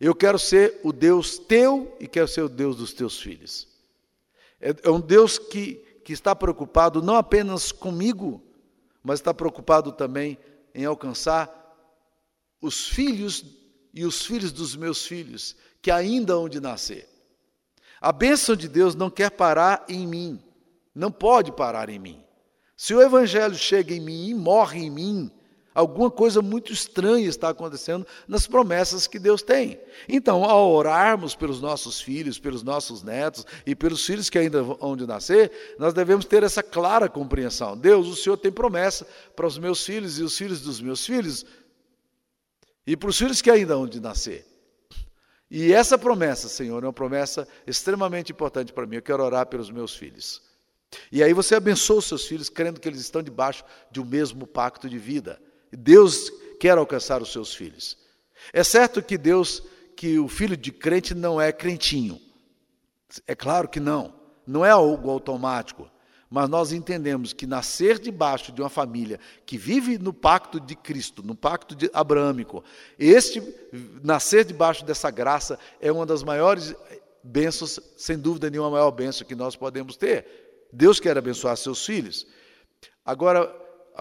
Eu 0.00 0.14
quero 0.14 0.38
ser 0.38 0.80
o 0.82 0.92
Deus 0.92 1.38
teu 1.38 1.96
e 2.00 2.06
quero 2.06 2.28
ser 2.28 2.42
o 2.42 2.48
Deus 2.48 2.76
dos 2.76 2.92
teus 2.92 3.20
filhos. 3.20 3.68
É, 4.60 4.74
é 4.82 4.90
um 4.90 5.00
Deus 5.00 5.38
que, 5.38 5.74
que 6.04 6.12
está 6.12 6.34
preocupado 6.34 7.02
não 7.02 7.16
apenas 7.16 7.72
comigo, 7.72 8.42
mas 9.02 9.20
está 9.20 9.32
preocupado 9.32 9.92
também 9.92 10.38
em 10.74 10.84
alcançar 10.84 11.56
os 12.60 12.88
filhos 12.88 13.44
e 13.92 14.04
os 14.04 14.24
filhos 14.24 14.52
dos 14.52 14.76
meus 14.76 15.06
filhos, 15.06 15.56
que 15.82 15.90
ainda 15.90 16.34
hão 16.34 16.48
de 16.48 16.60
nascer. 16.60 17.08
A 18.00 18.12
bênção 18.12 18.54
de 18.54 18.68
Deus 18.68 18.94
não 18.94 19.10
quer 19.10 19.30
parar 19.30 19.84
em 19.88 20.06
mim, 20.06 20.42
não 20.94 21.10
pode 21.10 21.52
parar 21.52 21.88
em 21.88 21.98
mim. 21.98 22.24
Se 22.76 22.94
o 22.94 23.02
Evangelho 23.02 23.54
chega 23.54 23.94
em 23.94 24.00
mim 24.00 24.28
e 24.30 24.34
morre 24.34 24.80
em 24.80 24.90
mim, 24.90 25.30
alguma 25.74 26.10
coisa 26.10 26.40
muito 26.40 26.72
estranha 26.72 27.28
está 27.28 27.50
acontecendo 27.50 28.06
nas 28.26 28.46
promessas 28.46 29.06
que 29.06 29.18
Deus 29.18 29.42
tem. 29.42 29.78
Então, 30.08 30.44
ao 30.44 30.70
orarmos 30.70 31.34
pelos 31.34 31.60
nossos 31.60 32.00
filhos, 32.00 32.38
pelos 32.38 32.62
nossos 32.62 33.02
netos 33.02 33.44
e 33.66 33.74
pelos 33.74 34.04
filhos 34.04 34.30
que 34.30 34.38
ainda 34.38 34.62
vão 34.62 34.96
de 34.96 35.06
nascer, 35.06 35.76
nós 35.78 35.92
devemos 35.92 36.24
ter 36.24 36.42
essa 36.42 36.62
clara 36.62 37.08
compreensão. 37.08 37.76
Deus, 37.76 38.08
o 38.08 38.16
Senhor 38.16 38.36
tem 38.36 38.50
promessa 38.50 39.06
para 39.36 39.46
os 39.46 39.58
meus 39.58 39.84
filhos 39.84 40.18
e 40.18 40.22
os 40.22 40.36
filhos 40.36 40.60
dos 40.62 40.80
meus 40.80 41.04
filhos 41.04 41.44
e 42.86 42.96
para 42.96 43.10
os 43.10 43.18
filhos 43.18 43.42
que 43.42 43.50
ainda 43.50 43.74
hão 43.74 43.86
de 43.86 44.00
nascer. 44.00 44.46
E 45.50 45.72
essa 45.72 45.98
promessa, 45.98 46.48
Senhor, 46.48 46.82
é 46.82 46.86
uma 46.86 46.92
promessa 46.92 47.46
extremamente 47.66 48.32
importante 48.32 48.72
para 48.72 48.86
mim. 48.86 48.96
Eu 48.96 49.02
quero 49.02 49.22
orar 49.22 49.46
pelos 49.46 49.70
meus 49.70 49.94
filhos. 49.94 50.49
E 51.10 51.22
aí 51.22 51.32
você 51.32 51.54
abençoa 51.54 51.98
os 51.98 52.06
seus 52.06 52.26
filhos, 52.26 52.48
crendo 52.48 52.80
que 52.80 52.88
eles 52.88 53.00
estão 53.00 53.22
debaixo 53.22 53.64
de 53.90 54.00
um 54.00 54.04
mesmo 54.04 54.46
pacto 54.46 54.88
de 54.88 54.98
vida. 54.98 55.40
Deus 55.72 56.30
quer 56.58 56.76
alcançar 56.76 57.22
os 57.22 57.32
seus 57.32 57.54
filhos. 57.54 57.96
É 58.52 58.64
certo 58.64 59.02
que 59.02 59.16
Deus, 59.16 59.62
que 59.96 60.18
o 60.18 60.28
filho 60.28 60.56
de 60.56 60.72
crente 60.72 61.14
não 61.14 61.40
é 61.40 61.52
crentinho. 61.52 62.20
É 63.26 63.34
claro 63.34 63.68
que 63.68 63.80
não. 63.80 64.14
Não 64.46 64.64
é 64.64 64.70
algo 64.70 65.10
automático 65.10 65.90
mas 66.30 66.48
nós 66.48 66.72
entendemos 66.72 67.32
que 67.32 67.44
nascer 67.44 67.98
debaixo 67.98 68.52
de 68.52 68.62
uma 68.62 68.70
família 68.70 69.18
que 69.44 69.58
vive 69.58 69.98
no 69.98 70.12
pacto 70.12 70.60
de 70.60 70.76
Cristo, 70.76 71.24
no 71.24 71.34
pacto 71.34 71.74
de 71.74 71.90
abraâmico, 71.92 72.62
este 72.96 73.42
nascer 74.00 74.44
debaixo 74.44 74.84
dessa 74.84 75.10
graça 75.10 75.58
é 75.80 75.90
uma 75.90 76.06
das 76.06 76.22
maiores 76.22 76.72
bênçãos, 77.22 77.80
sem 77.96 78.16
dúvida 78.16 78.48
nenhuma, 78.48 78.68
a 78.68 78.72
maior 78.72 78.90
bênção 78.92 79.26
que 79.26 79.34
nós 79.34 79.56
podemos 79.56 79.96
ter. 79.96 80.49
Deus 80.72 81.00
quer 81.00 81.16
abençoar 81.16 81.56
seus 81.56 81.84
filhos. 81.84 82.26
Agora, 83.04 83.54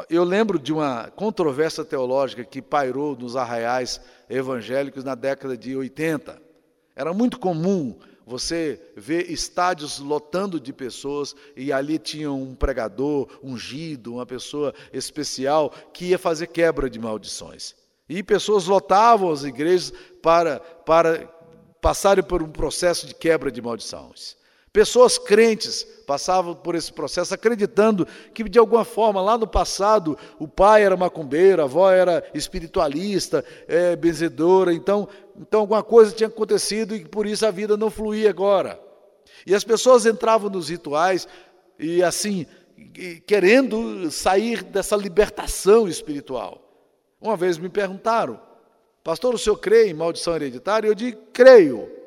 eu 0.10 0.24
lembro 0.24 0.60
de 0.60 0.72
uma 0.72 1.10
controvérsia 1.16 1.84
teológica 1.84 2.44
que 2.44 2.62
pairou 2.62 3.16
nos 3.16 3.36
arraiais 3.36 4.00
evangélicos 4.30 5.04
na 5.04 5.16
década 5.16 5.58
de 5.58 5.76
80. 5.76 6.42
Era 6.96 7.14
muito 7.14 7.40
comum 7.40 7.98
você 8.30 8.80
vê 8.96 9.24
estádios 9.24 9.98
lotando 9.98 10.60
de 10.60 10.72
pessoas 10.72 11.36
e 11.58 11.74
ali 11.74 11.98
tinha 11.98 12.32
um 12.32 12.54
pregador 12.54 13.28
ungido, 13.42 14.14
uma 14.14 14.26
pessoa 14.26 14.72
especial 14.94 15.74
que 15.92 16.06
ia 16.06 16.20
fazer 16.20 16.46
quebra 16.46 16.88
de 16.88 17.00
maldições. 17.00 17.74
E 18.08 18.22
pessoas 18.22 18.68
lotavam 18.68 19.32
as 19.32 19.44
igrejas 19.44 19.92
para, 20.22 20.60
para 20.60 21.28
passarem 21.82 22.24
por 22.24 22.44
um 22.44 22.52
processo 22.52 23.08
de 23.08 23.16
quebra 23.16 23.52
de 23.52 23.64
maldições. 23.64 24.38
Pessoas 24.72 25.18
crentes 25.18 25.84
passavam 26.06 26.54
por 26.56 26.76
esse 26.76 26.94
processo 26.94 27.34
acreditando 27.34 28.08
que, 28.34 28.44
de 28.48 28.60
alguma 28.60 28.86
forma, 28.86 29.20
lá 29.20 29.38
no 29.38 29.48
passado, 29.48 30.18
o 30.38 30.48
pai 30.48 30.84
era 30.84 30.96
macumbeiro, 30.96 31.62
a 31.62 31.66
avó 31.66 31.92
era 31.92 32.24
espiritualista, 32.34 33.44
é, 33.68 33.96
benzedora, 33.96 34.72
então, 34.72 35.08
então 35.40 35.62
alguma 35.62 35.82
coisa 35.82 36.12
tinha 36.12 36.28
acontecido 36.28 36.96
e 36.96 37.04
por 37.04 37.26
isso 37.26 37.46
a 37.46 37.52
vida 37.52 37.76
não 37.76 37.90
fluía 37.90 38.30
agora. 38.30 38.80
E 39.46 39.56
as 39.56 39.64
pessoas 39.64 40.06
entravam 40.06 40.50
nos 40.50 40.70
rituais 40.70 41.28
e, 41.80 42.04
assim, 42.04 42.46
querendo 43.26 44.12
sair 44.12 44.64
dessa 44.64 44.96
libertação 44.96 45.88
espiritual. 45.88 46.62
Uma 47.20 47.36
vez 47.36 47.58
me 47.58 47.70
perguntaram, 47.70 48.40
pastor, 49.04 49.34
o 49.34 49.38
senhor 49.38 49.58
crê 49.58 49.90
em 49.90 49.94
maldição 49.94 50.36
hereditária? 50.36 50.88
Eu 50.88 50.96
disse, 50.96 51.18
creio. 51.34 51.99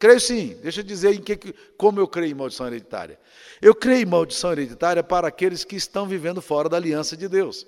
Creio 0.00 0.18
sim. 0.18 0.56
Deixa 0.62 0.80
eu 0.80 0.84
dizer 0.84 1.14
em 1.14 1.20
que, 1.20 1.36
como 1.76 2.00
eu 2.00 2.08
creio 2.08 2.30
em 2.32 2.34
maldição 2.34 2.66
hereditária. 2.66 3.20
Eu 3.60 3.74
creio 3.74 4.02
em 4.02 4.06
maldição 4.06 4.50
hereditária 4.50 5.04
para 5.04 5.28
aqueles 5.28 5.62
que 5.62 5.76
estão 5.76 6.08
vivendo 6.08 6.40
fora 6.40 6.70
da 6.70 6.78
aliança 6.78 7.14
de 7.14 7.28
Deus. 7.28 7.66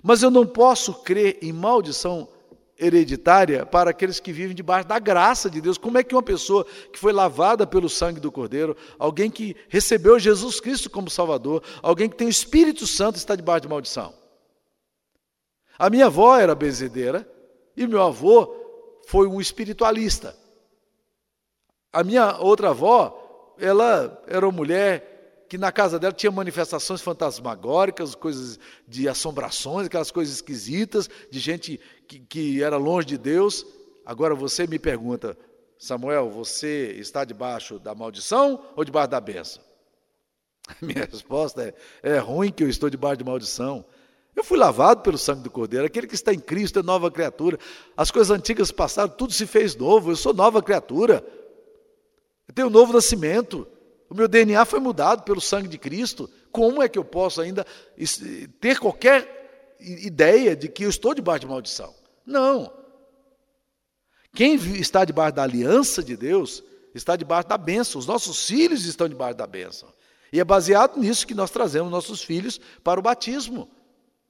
Mas 0.00 0.22
eu 0.22 0.30
não 0.30 0.46
posso 0.46 0.94
crer 1.02 1.38
em 1.42 1.52
maldição 1.52 2.28
hereditária 2.78 3.66
para 3.66 3.90
aqueles 3.90 4.20
que 4.20 4.32
vivem 4.32 4.54
debaixo 4.54 4.86
da 4.86 5.00
graça 5.00 5.50
de 5.50 5.60
Deus. 5.60 5.76
Como 5.76 5.98
é 5.98 6.04
que 6.04 6.14
uma 6.14 6.22
pessoa 6.22 6.64
que 6.92 6.98
foi 7.00 7.12
lavada 7.12 7.66
pelo 7.66 7.88
sangue 7.88 8.20
do 8.20 8.30
Cordeiro, 8.30 8.76
alguém 8.96 9.28
que 9.28 9.56
recebeu 9.68 10.20
Jesus 10.20 10.60
Cristo 10.60 10.88
como 10.88 11.10
Salvador, 11.10 11.64
alguém 11.82 12.08
que 12.08 12.16
tem 12.16 12.28
o 12.28 12.30
Espírito 12.30 12.86
Santo 12.86 13.16
está 13.16 13.34
debaixo 13.34 13.62
de 13.62 13.68
maldição? 13.68 14.14
A 15.76 15.90
minha 15.90 16.06
avó 16.06 16.38
era 16.38 16.54
benzedeira 16.54 17.28
e 17.76 17.88
meu 17.88 18.02
avô 18.02 18.54
foi 19.08 19.26
um 19.26 19.40
espiritualista. 19.40 20.45
A 21.96 22.04
minha 22.04 22.36
outra 22.36 22.68
avó, 22.68 23.54
ela 23.58 24.22
era 24.26 24.46
uma 24.46 24.52
mulher 24.54 25.46
que 25.48 25.56
na 25.56 25.72
casa 25.72 25.98
dela 25.98 26.12
tinha 26.12 26.30
manifestações 26.30 27.00
fantasmagóricas, 27.00 28.14
coisas 28.14 28.60
de 28.86 29.08
assombrações, 29.08 29.86
aquelas 29.86 30.10
coisas 30.10 30.34
esquisitas, 30.34 31.08
de 31.30 31.38
gente 31.38 31.80
que, 32.06 32.18
que 32.18 32.62
era 32.62 32.76
longe 32.76 33.06
de 33.06 33.16
Deus. 33.16 33.64
Agora 34.04 34.34
você 34.34 34.66
me 34.66 34.78
pergunta, 34.78 35.38
Samuel, 35.78 36.28
você 36.28 36.94
está 36.98 37.24
debaixo 37.24 37.78
da 37.78 37.94
maldição 37.94 38.62
ou 38.76 38.84
debaixo 38.84 39.08
da 39.08 39.18
benção? 39.18 39.62
Minha 40.82 41.08
resposta 41.10 41.74
é: 42.02 42.16
é 42.16 42.18
ruim 42.18 42.52
que 42.52 42.62
eu 42.62 42.68
estou 42.68 42.90
debaixo 42.90 43.16
de 43.16 43.24
maldição. 43.24 43.86
Eu 44.34 44.44
fui 44.44 44.58
lavado 44.58 45.00
pelo 45.00 45.16
sangue 45.16 45.44
do 45.44 45.50
Cordeiro. 45.50 45.86
Aquele 45.86 46.06
que 46.06 46.14
está 46.14 46.30
em 46.30 46.40
Cristo 46.40 46.78
é 46.78 46.82
nova 46.82 47.10
criatura. 47.10 47.58
As 47.96 48.10
coisas 48.10 48.30
antigas 48.30 48.70
passaram, 48.70 49.08
tudo 49.08 49.32
se 49.32 49.46
fez 49.46 49.74
novo. 49.74 50.10
Eu 50.10 50.16
sou 50.16 50.34
nova 50.34 50.62
criatura. 50.62 51.24
Tenho 52.56 52.68
um 52.68 52.70
novo 52.70 52.94
nascimento. 52.94 53.68
O 54.08 54.14
meu 54.14 54.26
DNA 54.26 54.64
foi 54.64 54.80
mudado 54.80 55.24
pelo 55.24 55.42
sangue 55.42 55.68
de 55.68 55.76
Cristo. 55.76 56.30
Como 56.50 56.82
é 56.82 56.88
que 56.88 56.98
eu 56.98 57.04
posso 57.04 57.42
ainda 57.42 57.66
ter 58.58 58.78
qualquer 58.78 59.76
ideia 59.78 60.56
de 60.56 60.66
que 60.66 60.84
eu 60.84 60.88
estou 60.88 61.12
debaixo 61.12 61.40
de 61.40 61.48
maldição? 61.48 61.94
Não. 62.24 62.72
Quem 64.34 64.54
está 64.54 65.04
debaixo 65.04 65.36
da 65.36 65.42
aliança 65.42 66.02
de 66.02 66.16
Deus 66.16 66.64
está 66.94 67.14
debaixo 67.14 67.46
da 67.46 67.58
bênção. 67.58 67.98
Os 67.98 68.06
nossos 68.06 68.46
filhos 68.46 68.86
estão 68.86 69.06
debaixo 69.06 69.36
da 69.36 69.46
bênção. 69.46 69.92
E 70.32 70.40
é 70.40 70.44
baseado 70.44 70.98
nisso 70.98 71.26
que 71.26 71.34
nós 71.34 71.50
trazemos 71.50 71.92
nossos 71.92 72.22
filhos 72.22 72.58
para 72.82 72.98
o 72.98 73.02
batismo. 73.02 73.68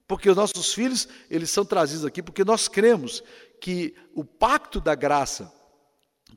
Porque 0.09 0.29
os 0.29 0.37
nossos 0.37 0.75
filhos, 0.75 1.07
eles 1.31 1.49
são 1.49 1.65
trazidos 1.65 2.05
aqui 2.05 2.21
porque 2.25 2.45
nós 2.45 2.67
cremos 2.67 3.23
que 3.61 3.95
o 4.17 4.25
pacto 4.25 4.81
da 4.81 4.97
graça 4.97 5.53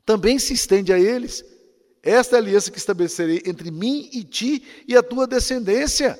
também 0.06 0.38
se 0.38 0.54
estende 0.54 0.92
a 0.92 0.98
eles. 1.00 1.44
Esta 2.02 2.36
é 2.36 2.38
a 2.38 2.42
aliança 2.42 2.70
que 2.70 2.78
estabelecerei 2.78 3.42
entre 3.44 3.70
mim 3.70 4.08
e 4.12 4.24
ti 4.24 4.62
e 4.88 4.96
a 4.96 5.02
tua 5.02 5.26
descendência. 5.26 6.18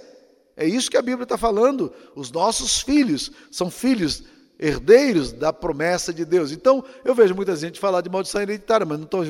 É 0.56 0.66
isso 0.66 0.90
que 0.90 0.96
a 0.96 1.02
Bíblia 1.02 1.22
está 1.22 1.38
falando. 1.38 1.92
Os 2.14 2.30
nossos 2.30 2.80
filhos 2.80 3.30
são 3.50 3.70
filhos 3.70 4.24
herdeiros 4.58 5.32
da 5.32 5.54
promessa 5.54 6.12
de 6.12 6.22
Deus. 6.22 6.52
Então, 6.52 6.84
eu 7.02 7.14
vejo 7.14 7.34
muita 7.34 7.56
gente 7.56 7.80
falar 7.80 8.02
de 8.02 8.10
maldição 8.10 8.42
hereditária, 8.42 8.84
mas 8.84 8.98
não 8.98 9.06
estou 9.06 9.24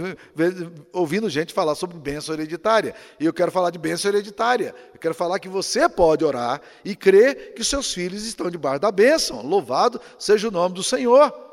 ouvindo 0.92 1.30
gente 1.30 1.54
falar 1.54 1.76
sobre 1.76 1.96
bênção 1.98 2.34
hereditária. 2.34 2.96
E 3.20 3.24
eu 3.24 3.32
quero 3.32 3.52
falar 3.52 3.70
de 3.70 3.78
bênção 3.78 4.10
hereditária. 4.10 4.74
Eu 4.92 4.98
quero 4.98 5.14
falar 5.14 5.38
que 5.38 5.48
você 5.48 5.88
pode 5.88 6.24
orar 6.24 6.60
e 6.84 6.96
crer 6.96 7.54
que 7.54 7.62
seus 7.62 7.94
filhos 7.94 8.26
estão 8.26 8.50
debaixo 8.50 8.80
da 8.80 8.90
bênção. 8.90 9.40
Louvado 9.46 10.00
seja 10.18 10.48
o 10.48 10.50
nome 10.50 10.74
do 10.74 10.82
Senhor. 10.82 11.49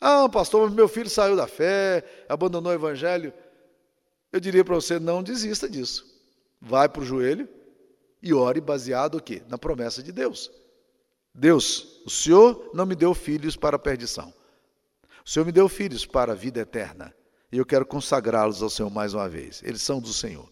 Ah, 0.00 0.28
pastor, 0.28 0.70
meu 0.70 0.88
filho 0.88 1.10
saiu 1.10 1.36
da 1.36 1.46
fé, 1.46 2.04
abandonou 2.28 2.72
o 2.72 2.74
evangelho. 2.74 3.32
Eu 4.32 4.40
diria 4.40 4.64
para 4.64 4.74
você, 4.74 4.98
não 4.98 5.22
desista 5.22 5.68
disso. 5.68 6.06
Vai 6.60 6.88
para 6.88 7.02
o 7.02 7.04
joelho 7.04 7.48
e 8.22 8.32
ore 8.32 8.60
baseado 8.60 9.16
o 9.16 9.22
quê? 9.22 9.42
Na 9.48 9.58
promessa 9.58 10.02
de 10.02 10.12
Deus. 10.12 10.50
Deus, 11.34 12.00
o 12.06 12.10
Senhor 12.10 12.70
não 12.72 12.86
me 12.86 12.94
deu 12.94 13.14
filhos 13.14 13.56
para 13.56 13.76
a 13.76 13.78
perdição. 13.78 14.32
O 15.24 15.28
Senhor 15.28 15.44
me 15.44 15.52
deu 15.52 15.68
filhos 15.68 16.06
para 16.06 16.32
a 16.32 16.34
vida 16.34 16.60
eterna. 16.60 17.14
E 17.52 17.58
eu 17.58 17.66
quero 17.66 17.84
consagrá-los 17.84 18.62
ao 18.62 18.70
Senhor 18.70 18.90
mais 18.90 19.12
uma 19.12 19.28
vez. 19.28 19.60
Eles 19.64 19.82
são 19.82 20.00
do 20.00 20.12
Senhor. 20.12 20.48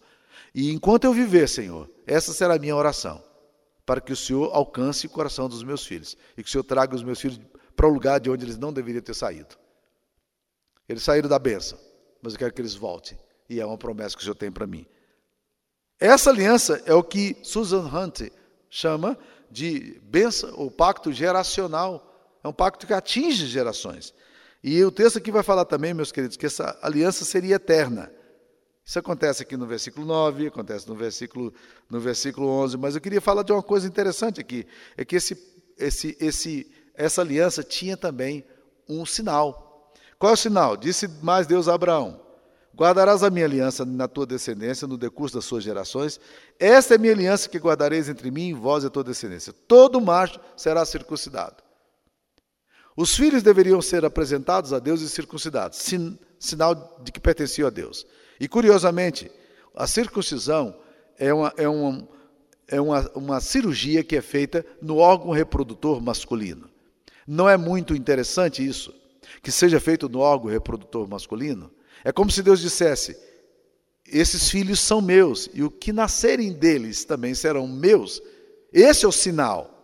E 0.53 0.71
enquanto 0.71 1.05
eu 1.05 1.13
viver, 1.13 1.47
Senhor, 1.47 1.89
essa 2.05 2.33
será 2.33 2.55
a 2.55 2.59
minha 2.59 2.75
oração, 2.75 3.23
para 3.85 4.01
que 4.01 4.11
o 4.11 4.15
Senhor 4.15 4.51
alcance 4.53 5.05
o 5.07 5.09
coração 5.09 5.47
dos 5.47 5.63
meus 5.63 5.85
filhos 5.85 6.17
e 6.37 6.43
que 6.43 6.49
o 6.49 6.51
Senhor 6.51 6.63
traga 6.63 6.95
os 6.95 7.03
meus 7.03 7.19
filhos 7.19 7.39
para 7.79 7.87
o 7.87 7.93
lugar 7.93 8.19
de 8.19 8.29
onde 8.29 8.43
eles 8.43 8.57
não 8.57 8.73
deveriam 8.73 9.01
ter 9.01 9.13
saído. 9.13 9.55
Eles 10.89 11.01
saíram 11.01 11.29
da 11.29 11.39
bênção, 11.39 11.79
mas 12.21 12.33
eu 12.33 12.39
quero 12.39 12.51
que 12.51 12.59
eles 12.59 12.75
voltem. 12.75 13.17
E 13.49 13.61
é 13.61 13.65
uma 13.65 13.77
promessa 13.77 14.17
que 14.17 14.21
o 14.21 14.23
Senhor 14.25 14.35
tem 14.35 14.51
para 14.51 14.67
mim. 14.67 14.85
Essa 15.97 16.29
aliança 16.29 16.83
é 16.85 16.93
o 16.93 17.01
que 17.01 17.37
Susan 17.41 17.87
Hunt 17.87 18.33
chama 18.69 19.17
de 19.49 19.97
bênção 20.03 20.53
ou 20.57 20.69
pacto 20.69 21.13
geracional. 21.13 22.37
É 22.43 22.49
um 22.49 22.51
pacto 22.51 22.85
que 22.85 22.93
atinge 22.93 23.47
gerações. 23.47 24.13
E 24.61 24.83
o 24.83 24.91
texto 24.91 25.15
aqui 25.15 25.31
vai 25.31 25.41
falar 25.41 25.63
também, 25.63 25.93
meus 25.93 26.11
queridos, 26.11 26.35
que 26.35 26.47
essa 26.47 26.77
aliança 26.81 27.23
seria 27.23 27.55
eterna. 27.55 28.11
Isso 28.83 28.99
acontece 28.99 29.41
aqui 29.41 29.55
no 29.55 29.65
versículo 29.65 30.05
9, 30.05 30.47
acontece 30.47 30.85
no 30.85 30.95
versículo, 30.95 31.53
no 31.89 32.01
versículo 32.01 32.45
11, 32.45 32.75
mas 32.75 32.95
eu 32.95 32.99
queria 32.99 33.21
falar 33.21 33.43
de 33.43 33.53
uma 33.53 33.63
coisa 33.63 33.87
interessante 33.87 34.41
aqui, 34.41 34.67
é 34.97 35.05
que 35.05 35.15
esse, 35.15 35.37
esse, 35.77 36.17
esse, 36.19 36.69
essa 36.99 37.21
aliança 37.21 37.63
tinha 37.63 37.95
também 37.95 38.45
um 38.87 39.05
sinal. 39.05 39.89
Qual 40.19 40.31
é 40.31 40.33
o 40.33 40.37
sinal? 40.37 40.75
Disse 40.75 41.07
mais 41.23 41.47
Deus 41.47 41.69
a 41.69 41.73
Abraão: 41.73 42.19
Guardarás 42.75 43.23
a 43.23 43.29
minha 43.29 43.45
aliança 43.45 43.85
na 43.85 44.05
tua 44.05 44.25
descendência 44.25 44.85
no 44.85 44.97
decurso 44.97 45.35
das 45.35 45.45
suas 45.45 45.63
gerações. 45.63 46.19
Esta 46.59 46.95
é 46.95 46.97
a 46.97 46.99
minha 46.99 47.13
aliança 47.13 47.47
que 47.47 47.57
guardareis 47.57 48.09
entre 48.09 48.29
mim, 48.29 48.53
vós 48.53 48.83
e 48.83 48.87
a 48.87 48.89
tua 48.89 49.05
descendência. 49.05 49.53
Todo 49.65 50.01
macho 50.01 50.41
será 50.57 50.83
circuncidado. 50.83 51.63
Os 52.97 53.15
filhos 53.15 53.41
deveriam 53.41 53.81
ser 53.81 54.03
apresentados 54.03 54.73
a 54.73 54.79
Deus 54.79 54.99
e 54.99 55.07
circuncidados, 55.07 55.77
sin, 55.77 56.19
sinal 56.37 56.99
de 57.01 57.13
que 57.13 57.19
pertenciam 57.21 57.67
a 57.67 57.71
Deus. 57.71 58.05
E 58.41 58.45
curiosamente, 58.45 59.31
a 59.73 59.87
circuncisão 59.87 60.75
é 61.17 61.33
uma, 61.33 61.53
é 61.55 61.69
uma, 61.69 62.09
é 62.67 62.81
uma, 62.81 63.11
uma 63.15 63.39
cirurgia 63.39 64.03
que 64.03 64.17
é 64.17 64.21
feita 64.21 64.65
no 64.81 64.97
órgão 64.97 65.31
reprodutor 65.31 66.01
masculino. 66.01 66.69
Não 67.31 67.47
é 67.47 67.55
muito 67.55 67.93
interessante 67.93 68.67
isso, 68.67 68.91
que 69.43 69.51
seja 69.51 69.79
feito 69.79 70.09
no 70.09 70.17
órgão 70.17 70.49
reprodutor 70.49 71.07
masculino? 71.07 71.69
É 72.03 72.11
como 72.11 72.31
se 72.31 72.41
Deus 72.41 72.59
dissesse: 72.59 73.15
esses 74.07 74.49
filhos 74.49 74.79
são 74.79 74.99
meus, 74.99 75.47
e 75.53 75.61
o 75.61 75.69
que 75.69 75.93
nascerem 75.93 76.51
deles 76.51 77.05
também 77.05 77.35
serão 77.35 77.67
meus. 77.67 78.19
Esse 78.73 79.05
é 79.05 79.07
o 79.07 79.11
sinal. 79.11 79.75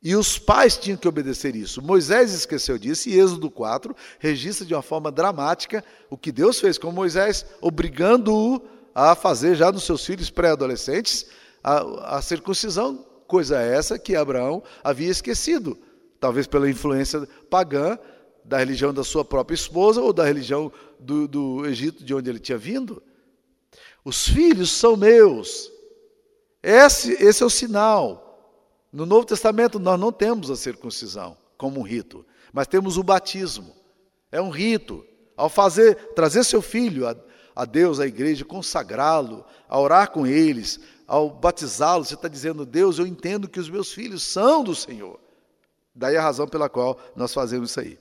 E 0.00 0.14
os 0.14 0.38
pais 0.38 0.76
tinham 0.76 0.96
que 0.96 1.08
obedecer 1.08 1.56
isso. 1.56 1.82
Moisés 1.82 2.32
esqueceu 2.32 2.78
disso 2.78 3.08
e 3.08 3.18
Êxodo 3.18 3.50
4 3.50 3.92
registra 4.20 4.64
de 4.64 4.72
uma 4.72 4.82
forma 4.82 5.10
dramática 5.10 5.84
o 6.08 6.16
que 6.16 6.30
Deus 6.30 6.60
fez 6.60 6.78
com 6.78 6.92
Moisés, 6.92 7.44
obrigando-o 7.60 8.62
a 8.94 9.16
fazer 9.16 9.56
já 9.56 9.72
nos 9.72 9.82
seus 9.82 10.06
filhos 10.06 10.30
pré-adolescentes 10.30 11.26
a, 11.62 12.18
a 12.18 12.22
circuncisão, 12.22 13.04
coisa 13.26 13.60
essa 13.60 13.98
que 13.98 14.14
Abraão 14.14 14.62
havia 14.84 15.10
esquecido, 15.10 15.76
talvez 16.22 16.46
pela 16.46 16.70
influência 16.70 17.28
pagã 17.50 17.98
da 18.44 18.56
religião 18.56 18.94
da 18.94 19.02
sua 19.02 19.24
própria 19.24 19.56
esposa 19.56 20.00
ou 20.00 20.12
da 20.12 20.24
religião 20.24 20.70
do, 21.00 21.26
do 21.26 21.66
Egito 21.66 22.04
de 22.04 22.14
onde 22.14 22.30
ele 22.30 22.38
tinha 22.38 22.56
vindo. 22.56 23.02
Os 24.04 24.28
filhos 24.28 24.70
são 24.70 24.96
meus. 24.96 25.68
Esse, 26.62 27.14
esse 27.14 27.42
é 27.42 27.46
o 27.46 27.50
sinal. 27.50 28.86
No 28.92 29.04
Novo 29.04 29.26
Testamento 29.26 29.80
nós 29.80 29.98
não 29.98 30.12
temos 30.12 30.48
a 30.48 30.54
circuncisão 30.54 31.36
como 31.58 31.80
um 31.80 31.82
rito, 31.82 32.24
mas 32.52 32.68
temos 32.68 32.96
o 32.96 33.02
batismo. 33.02 33.74
É 34.30 34.40
um 34.40 34.50
rito. 34.50 35.04
Ao 35.36 35.48
fazer, 35.48 35.96
trazer 36.14 36.44
seu 36.44 36.62
filho 36.62 37.08
a, 37.08 37.16
a 37.56 37.64
Deus, 37.64 37.98
à 37.98 38.06
igreja, 38.06 38.44
consagrá-lo, 38.44 39.44
a 39.68 39.80
orar 39.80 40.12
com 40.12 40.24
eles, 40.24 40.78
ao 41.04 41.28
batizá-lo, 41.28 42.04
você 42.04 42.14
está 42.14 42.28
dizendo, 42.28 42.64
Deus, 42.64 43.00
eu 43.00 43.08
entendo 43.08 43.48
que 43.48 43.58
os 43.58 43.68
meus 43.68 43.92
filhos 43.92 44.22
são 44.22 44.62
do 44.62 44.72
Senhor. 44.72 45.18
Daí 45.94 46.16
a 46.16 46.22
razão 46.22 46.48
pela 46.48 46.68
qual 46.68 46.98
nós 47.14 47.32
fazemos 47.32 47.70
isso 47.70 47.80
aí. 47.80 47.98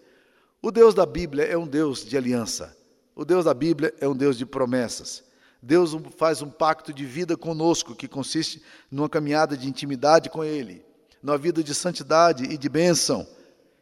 O 0.61 0.71
Deus 0.71 0.93
da 0.93 1.05
Bíblia 1.05 1.43
é 1.45 1.57
um 1.57 1.67
Deus 1.67 2.05
de 2.05 2.15
aliança. 2.15 2.75
O 3.15 3.25
Deus 3.25 3.45
da 3.45 3.53
Bíblia 3.53 3.93
é 3.99 4.07
um 4.07 4.15
Deus 4.15 4.37
de 4.37 4.45
promessas. 4.45 5.23
Deus 5.61 5.95
faz 6.17 6.41
um 6.41 6.49
pacto 6.49 6.93
de 6.93 7.05
vida 7.05 7.37
conosco, 7.37 7.95
que 7.95 8.07
consiste 8.07 8.63
numa 8.89 9.09
caminhada 9.09 9.55
de 9.55 9.67
intimidade 9.67 10.29
com 10.29 10.43
Ele, 10.43 10.83
numa 11.21 11.37
vida 11.37 11.63
de 11.63 11.75
santidade 11.75 12.45
e 12.45 12.57
de 12.57 12.69
bênção. 12.69 13.27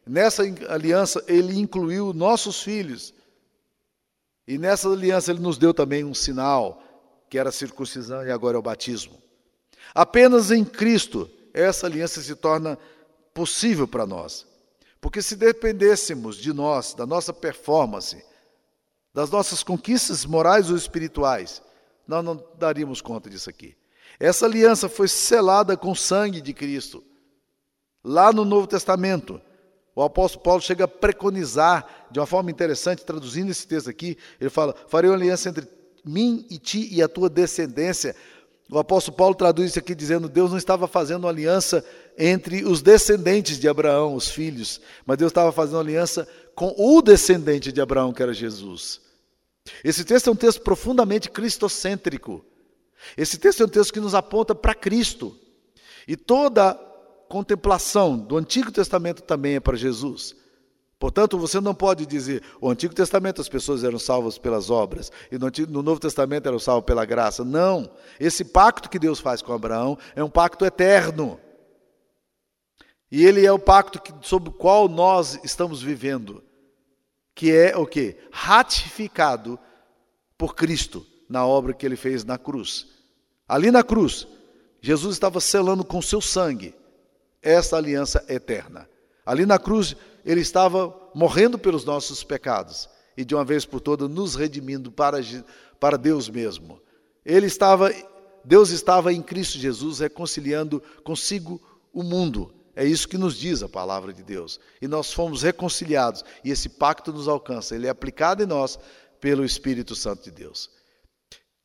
Nessa 0.06 0.44
aliança, 0.68 1.24
Ele 1.28 1.58
incluiu 1.58 2.12
nossos 2.14 2.62
filhos. 2.62 3.14
E 4.48 4.58
nessa 4.58 4.90
aliança, 4.90 5.32
Ele 5.32 5.40
nos 5.40 5.58
deu 5.58 5.74
também 5.74 6.04
um 6.04 6.14
sinal, 6.14 6.84
que 7.30 7.38
era 7.38 7.50
a 7.50 7.54
circuncisão 7.54 8.26
e 8.26 8.32
agora 8.32 8.58
é 8.58 8.60
o 8.60 8.64
batismo. 8.64 9.22
Apenas 9.94 10.52
em 10.52 10.66
Cristo, 10.66 11.30
essa 11.54 11.88
aliança 11.88 12.22
se 12.22 12.36
torna 12.36 12.78
possível 13.40 13.88
para 13.88 14.06
nós. 14.06 14.46
Porque 15.00 15.22
se 15.22 15.38
dependêssemos 15.38 16.36
de 16.36 16.52
nós, 16.52 16.94
da 16.94 17.06
nossa 17.06 17.32
performance, 17.32 18.22
das 19.14 19.30
nossas 19.32 19.64
conquistas 19.64 20.26
morais 20.26 20.70
ou 20.70 20.76
espirituais, 20.76 21.62
nós 22.06 22.22
não 22.22 22.44
daríamos 22.58 23.00
conta 23.00 23.30
disso 23.30 23.50
aqui. 23.50 23.78
Essa 24.20 24.46
aliança 24.46 24.90
foi 24.90 25.08
selada 25.08 25.78
com 25.78 25.92
o 25.92 25.96
sangue 25.96 26.42
de 26.42 26.54
Cristo. 26.54 27.02
Lá 28.04 28.34
no 28.34 28.44
Novo 28.44 28.68
Testamento, 28.68 29.40
o 29.96 30.04
apóstolo 30.04 30.44
Paulo 30.44 30.62
chega 30.62 30.84
a 30.84 30.88
preconizar, 30.88 32.08
de 32.12 32.20
uma 32.20 32.26
forma 32.26 32.52
interessante, 32.52 33.06
traduzindo 33.06 33.52
esse 33.52 33.66
texto 33.66 33.90
aqui, 33.90 34.18
ele 34.38 34.50
fala: 34.50 34.76
Farei 34.90 35.10
uma 35.10 35.16
aliança 35.16 35.48
entre 35.48 35.66
mim 36.04 36.46
e 36.50 36.58
ti 36.58 36.94
e 36.94 37.02
a 37.02 37.08
tua 37.08 37.30
descendência. 37.30 38.14
O 38.70 38.78
apóstolo 38.78 39.16
Paulo 39.18 39.34
traduz 39.34 39.70
isso 39.70 39.80
aqui 39.80 39.96
dizendo: 39.96 40.28
Deus 40.28 40.52
não 40.52 40.58
estava 40.58 40.88
fazendo 40.88 41.24
uma 41.24 41.30
aliança 41.30 41.86
entre 42.20 42.66
os 42.66 42.82
descendentes 42.82 43.58
de 43.58 43.70
Abraão, 43.70 44.14
os 44.14 44.30
filhos, 44.30 44.82
mas 45.06 45.18
Deus 45.18 45.32
estava 45.32 45.54
fazendo 45.54 45.80
aliança 45.80 46.28
com 46.54 46.76
o 46.78 47.02
descendente 47.02 47.72
de 47.72 47.80
Abraão, 47.80 48.12
que 48.12 48.22
era 48.22 48.34
Jesus. 48.34 49.00
Esse 49.82 50.04
texto 50.04 50.28
é 50.28 50.34
um 50.34 50.36
texto 50.36 50.62
profundamente 50.62 51.30
cristocêntrico. 51.30 52.44
Esse 53.16 53.38
texto 53.38 53.64
é 53.64 53.66
um 53.66 53.70
texto 53.70 53.94
que 53.94 54.02
nos 54.02 54.14
aponta 54.14 54.54
para 54.54 54.76
Cristo. 54.76 55.34
E 56.06 56.18
toda 56.18 56.74
contemplação 57.30 58.18
do 58.18 58.36
Antigo 58.36 58.70
Testamento 58.70 59.22
também 59.24 59.56
é 59.56 59.60
para 59.62 59.78
Jesus. 59.78 60.36
Portanto, 61.00 61.38
você 61.38 61.62
não 61.62 61.74
pode 61.74 62.06
dizer, 62.06 62.44
o 62.60 62.70
Antigo 62.70 62.94
Testamento 62.94 63.40
as 63.40 63.48
pessoas 63.48 63.86
eram 63.86 63.98
salvas 63.98 64.38
pelas 64.38 64.70
obras, 64.70 65.10
e 65.32 65.38
no, 65.38 65.46
Antigo, 65.46 65.72
no 65.72 65.82
Novo 65.82 66.02
Testamento 66.02 66.48
eram 66.48 66.60
salvas 66.60 66.84
pela 66.84 67.06
graça. 67.06 67.46
Não. 67.46 67.90
Esse 68.20 68.44
pacto 68.44 68.90
que 68.90 69.00
Deus 69.00 69.22
faz 69.22 69.42
com 69.42 69.54
Abraão 69.54 69.98
é 70.14 70.22
um 70.22 70.30
pacto 70.30 70.66
eterno. 70.66 71.40
E 73.12 73.26
ele 73.26 73.46
é 73.46 73.52
o 73.52 73.60
pacto 73.60 74.00
que, 74.00 74.14
sobre 74.22 74.50
o 74.50 74.54
qual 74.54 74.88
nós 74.88 75.40
estamos 75.44 75.82
vivendo 75.82 76.44
que 77.40 77.56
é 77.56 77.78
o 77.78 77.88
que? 77.88 78.18
Ratificado 78.34 79.58
por 80.38 80.54
Cristo 80.54 81.08
na 81.30 81.46
obra 81.48 81.74
que 81.74 81.86
ele 81.86 81.96
fez 81.96 82.26
na 82.26 82.38
cruz. 82.38 82.88
Ali 83.48 83.72
na 83.72 83.82
cruz, 83.82 84.28
Jesus 84.82 85.16
estava 85.16 85.40
selando 85.40 85.86
com 85.86 86.02
seu 86.02 86.20
sangue 86.20 86.76
essa 87.42 87.78
aliança 87.78 88.26
eterna. 88.28 88.90
Ali 89.26 89.46
na 89.46 89.58
cruz, 89.58 89.96
ele 90.26 90.42
estava 90.42 90.94
morrendo 91.16 91.58
pelos 91.58 91.86
nossos 91.86 92.26
pecados 92.26 92.90
e 93.16 93.24
de 93.24 93.34
uma 93.34 93.46
vez 93.46 93.64
por 93.64 93.80
todas 93.80 94.10
nos 94.10 94.36
redimindo 94.36 94.92
para, 94.92 95.20
para 95.80 95.98
Deus 95.98 96.28
mesmo. 96.28 96.82
Ele 97.26 97.48
estava, 97.48 97.90
Deus 98.44 98.70
estava 98.72 99.14
em 99.14 99.22
Cristo 99.22 99.58
Jesus 99.58 100.00
reconciliando 100.00 100.84
consigo 101.06 101.62
o 101.94 102.04
mundo 102.04 102.54
é 102.80 102.86
isso 102.86 103.10
que 103.10 103.18
nos 103.18 103.36
diz 103.36 103.62
a 103.62 103.68
palavra 103.68 104.14
de 104.14 104.24
Deus. 104.24 104.58
E 104.82 104.88
nós 104.88 105.12
fomos 105.12 105.44
reconciliados 105.44 106.24
e 106.46 106.50
esse 106.50 106.70
pacto 106.70 107.12
nos 107.12 107.28
alcança. 107.28 107.76
Ele 107.76 107.88
é 107.88 107.90
aplicado 107.90 108.42
em 108.42 108.46
nós 108.46 108.80
pelo 109.20 109.44
Espírito 109.44 109.98
Santo 109.98 110.24
de 110.24 110.32
Deus. 110.32 110.72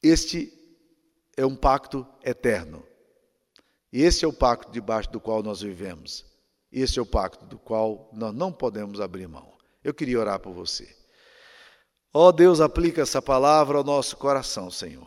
Este 0.03 0.53
é 1.37 1.47
um 1.47 1.55
pacto 1.55 2.05
eterno. 2.25 2.85
E 3.93 4.03
esse 4.03 4.25
é 4.25 4.29
o 4.29 4.33
pacto 4.33 4.73
debaixo 4.73 5.09
do 5.13 5.21
qual 5.21 5.41
nós 5.41 5.61
vivemos. 5.61 6.27
Esse 6.73 6.99
é 6.99 7.03
o 7.03 7.07
pacto 7.07 7.47
do 7.47 7.61
qual 7.61 8.11
nós 8.13 8.35
não 8.35 8.53
podemos 8.53 9.01
abrir 9.01 9.29
mão. 9.29 9.57
Eu 9.85 9.95
queria 9.95 10.19
orar 10.19 10.41
por 10.41 10.53
você. 10.53 10.97
Ó 12.13 12.27
oh, 12.27 12.33
Deus, 12.33 12.61
aplica 12.61 13.03
essa 13.03 13.23
palavra 13.23 13.79
ao 13.79 13.85
nosso 13.85 14.17
coração, 14.17 14.69
Senhor. 14.69 15.07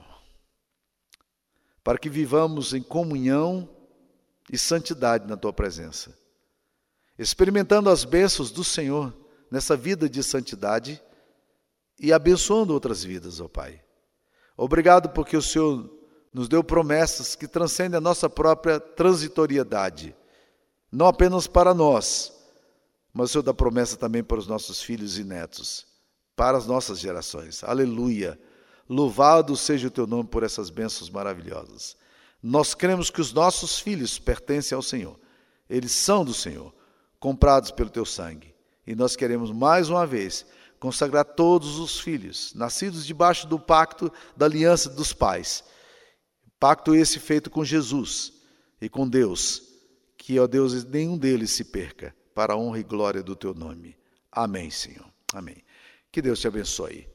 Para 1.84 1.98
que 1.98 2.10
vivamos 2.10 2.74
em 2.74 2.82
comunhão 2.82 3.77
e 4.52 4.58
santidade 4.58 5.28
na 5.28 5.36
tua 5.36 5.54
presença. 5.54 6.18
Experimentando 7.18 7.90
as 7.90 8.06
bênçãos 8.06 8.52
do 8.52 8.64
Senhor 8.64 9.14
nessa 9.52 9.76
vida 9.76 10.10
de 10.10 10.22
santidade 10.24 11.02
e 12.00 12.14
abençoando 12.14 12.74
outras 12.74 13.04
vidas, 13.04 13.40
ó 13.40 13.48
Pai. 13.48 13.82
Obrigado 14.56 15.10
porque 15.10 15.36
o 15.36 15.42
Senhor 15.42 15.90
nos 16.34 16.48
deu 16.48 16.64
promessas 16.64 17.36
que 17.36 17.48
transcendem 17.48 17.98
a 17.98 18.02
nossa 18.02 18.30
própria 18.30 18.80
transitoriedade. 18.80 20.16
não 20.92 21.08
apenas 21.08 21.48
para 21.48 21.74
nós, 21.74 22.32
mas 23.14 23.30
o 23.30 23.34
Senhor 23.34 23.44
dá 23.44 23.54
promessa 23.54 23.98
também 23.98 24.24
para 24.24 24.38
os 24.38 24.48
nossos 24.48 24.82
filhos 24.82 25.18
e 25.18 25.24
netos, 25.24 25.86
para 26.36 26.58
as 26.58 26.66
nossas 26.66 27.00
gerações. 27.00 27.64
Aleluia! 27.64 28.40
Louvado 28.88 29.58
seja 29.58 29.88
o 29.88 29.92
teu 29.92 30.08
nome 30.08 30.30
por 30.30 30.44
essas 30.44 30.70
bênçãos 30.70 31.10
maravilhosas. 31.10 31.98
Nós 32.42 32.74
cremos 32.74 33.10
que 33.10 33.22
os 33.22 33.34
nossos 33.34 33.80
filhos 33.80 34.20
pertencem 34.20 34.76
ao 34.76 34.82
Senhor. 34.82 35.20
Eles 35.70 35.92
são 35.92 36.24
do 36.24 36.34
Senhor, 36.34 36.74
comprados 37.20 37.72
pelo 37.72 37.90
teu 37.90 38.06
sangue. 38.06 38.56
E 38.86 38.96
nós 38.96 39.16
queremos 39.16 39.52
mais 39.52 39.90
uma 39.90 40.06
vez 40.06 40.46
consagrar 40.80 41.26
todos 41.26 41.80
os 41.80 42.00
filhos, 42.00 42.54
nascidos 42.54 43.06
debaixo 43.06 43.48
do 43.48 43.60
pacto 43.60 44.12
da 44.36 44.46
aliança 44.46 44.90
dos 44.90 45.12
pais. 45.12 45.64
Pacto 46.60 46.96
esse 46.96 47.20
feito 47.20 47.50
com 47.50 47.66
Jesus 47.66 48.34
e 48.80 48.88
com 48.88 49.08
Deus, 49.08 49.62
que, 50.18 50.40
ó 50.40 50.48
Deus, 50.48 50.84
nenhum 50.86 51.18
deles 51.18 51.52
se 51.52 51.64
perca, 51.64 52.16
para 52.34 52.54
a 52.54 52.58
honra 52.58 52.80
e 52.80 52.84
glória 52.84 53.24
do 53.24 53.36
teu 53.36 53.54
nome. 53.54 53.98
Amém, 54.32 54.70
Senhor. 54.70 55.06
Amém. 55.34 55.64
Que 56.12 56.22
Deus 56.22 56.40
te 56.40 56.48
abençoe. 56.48 57.08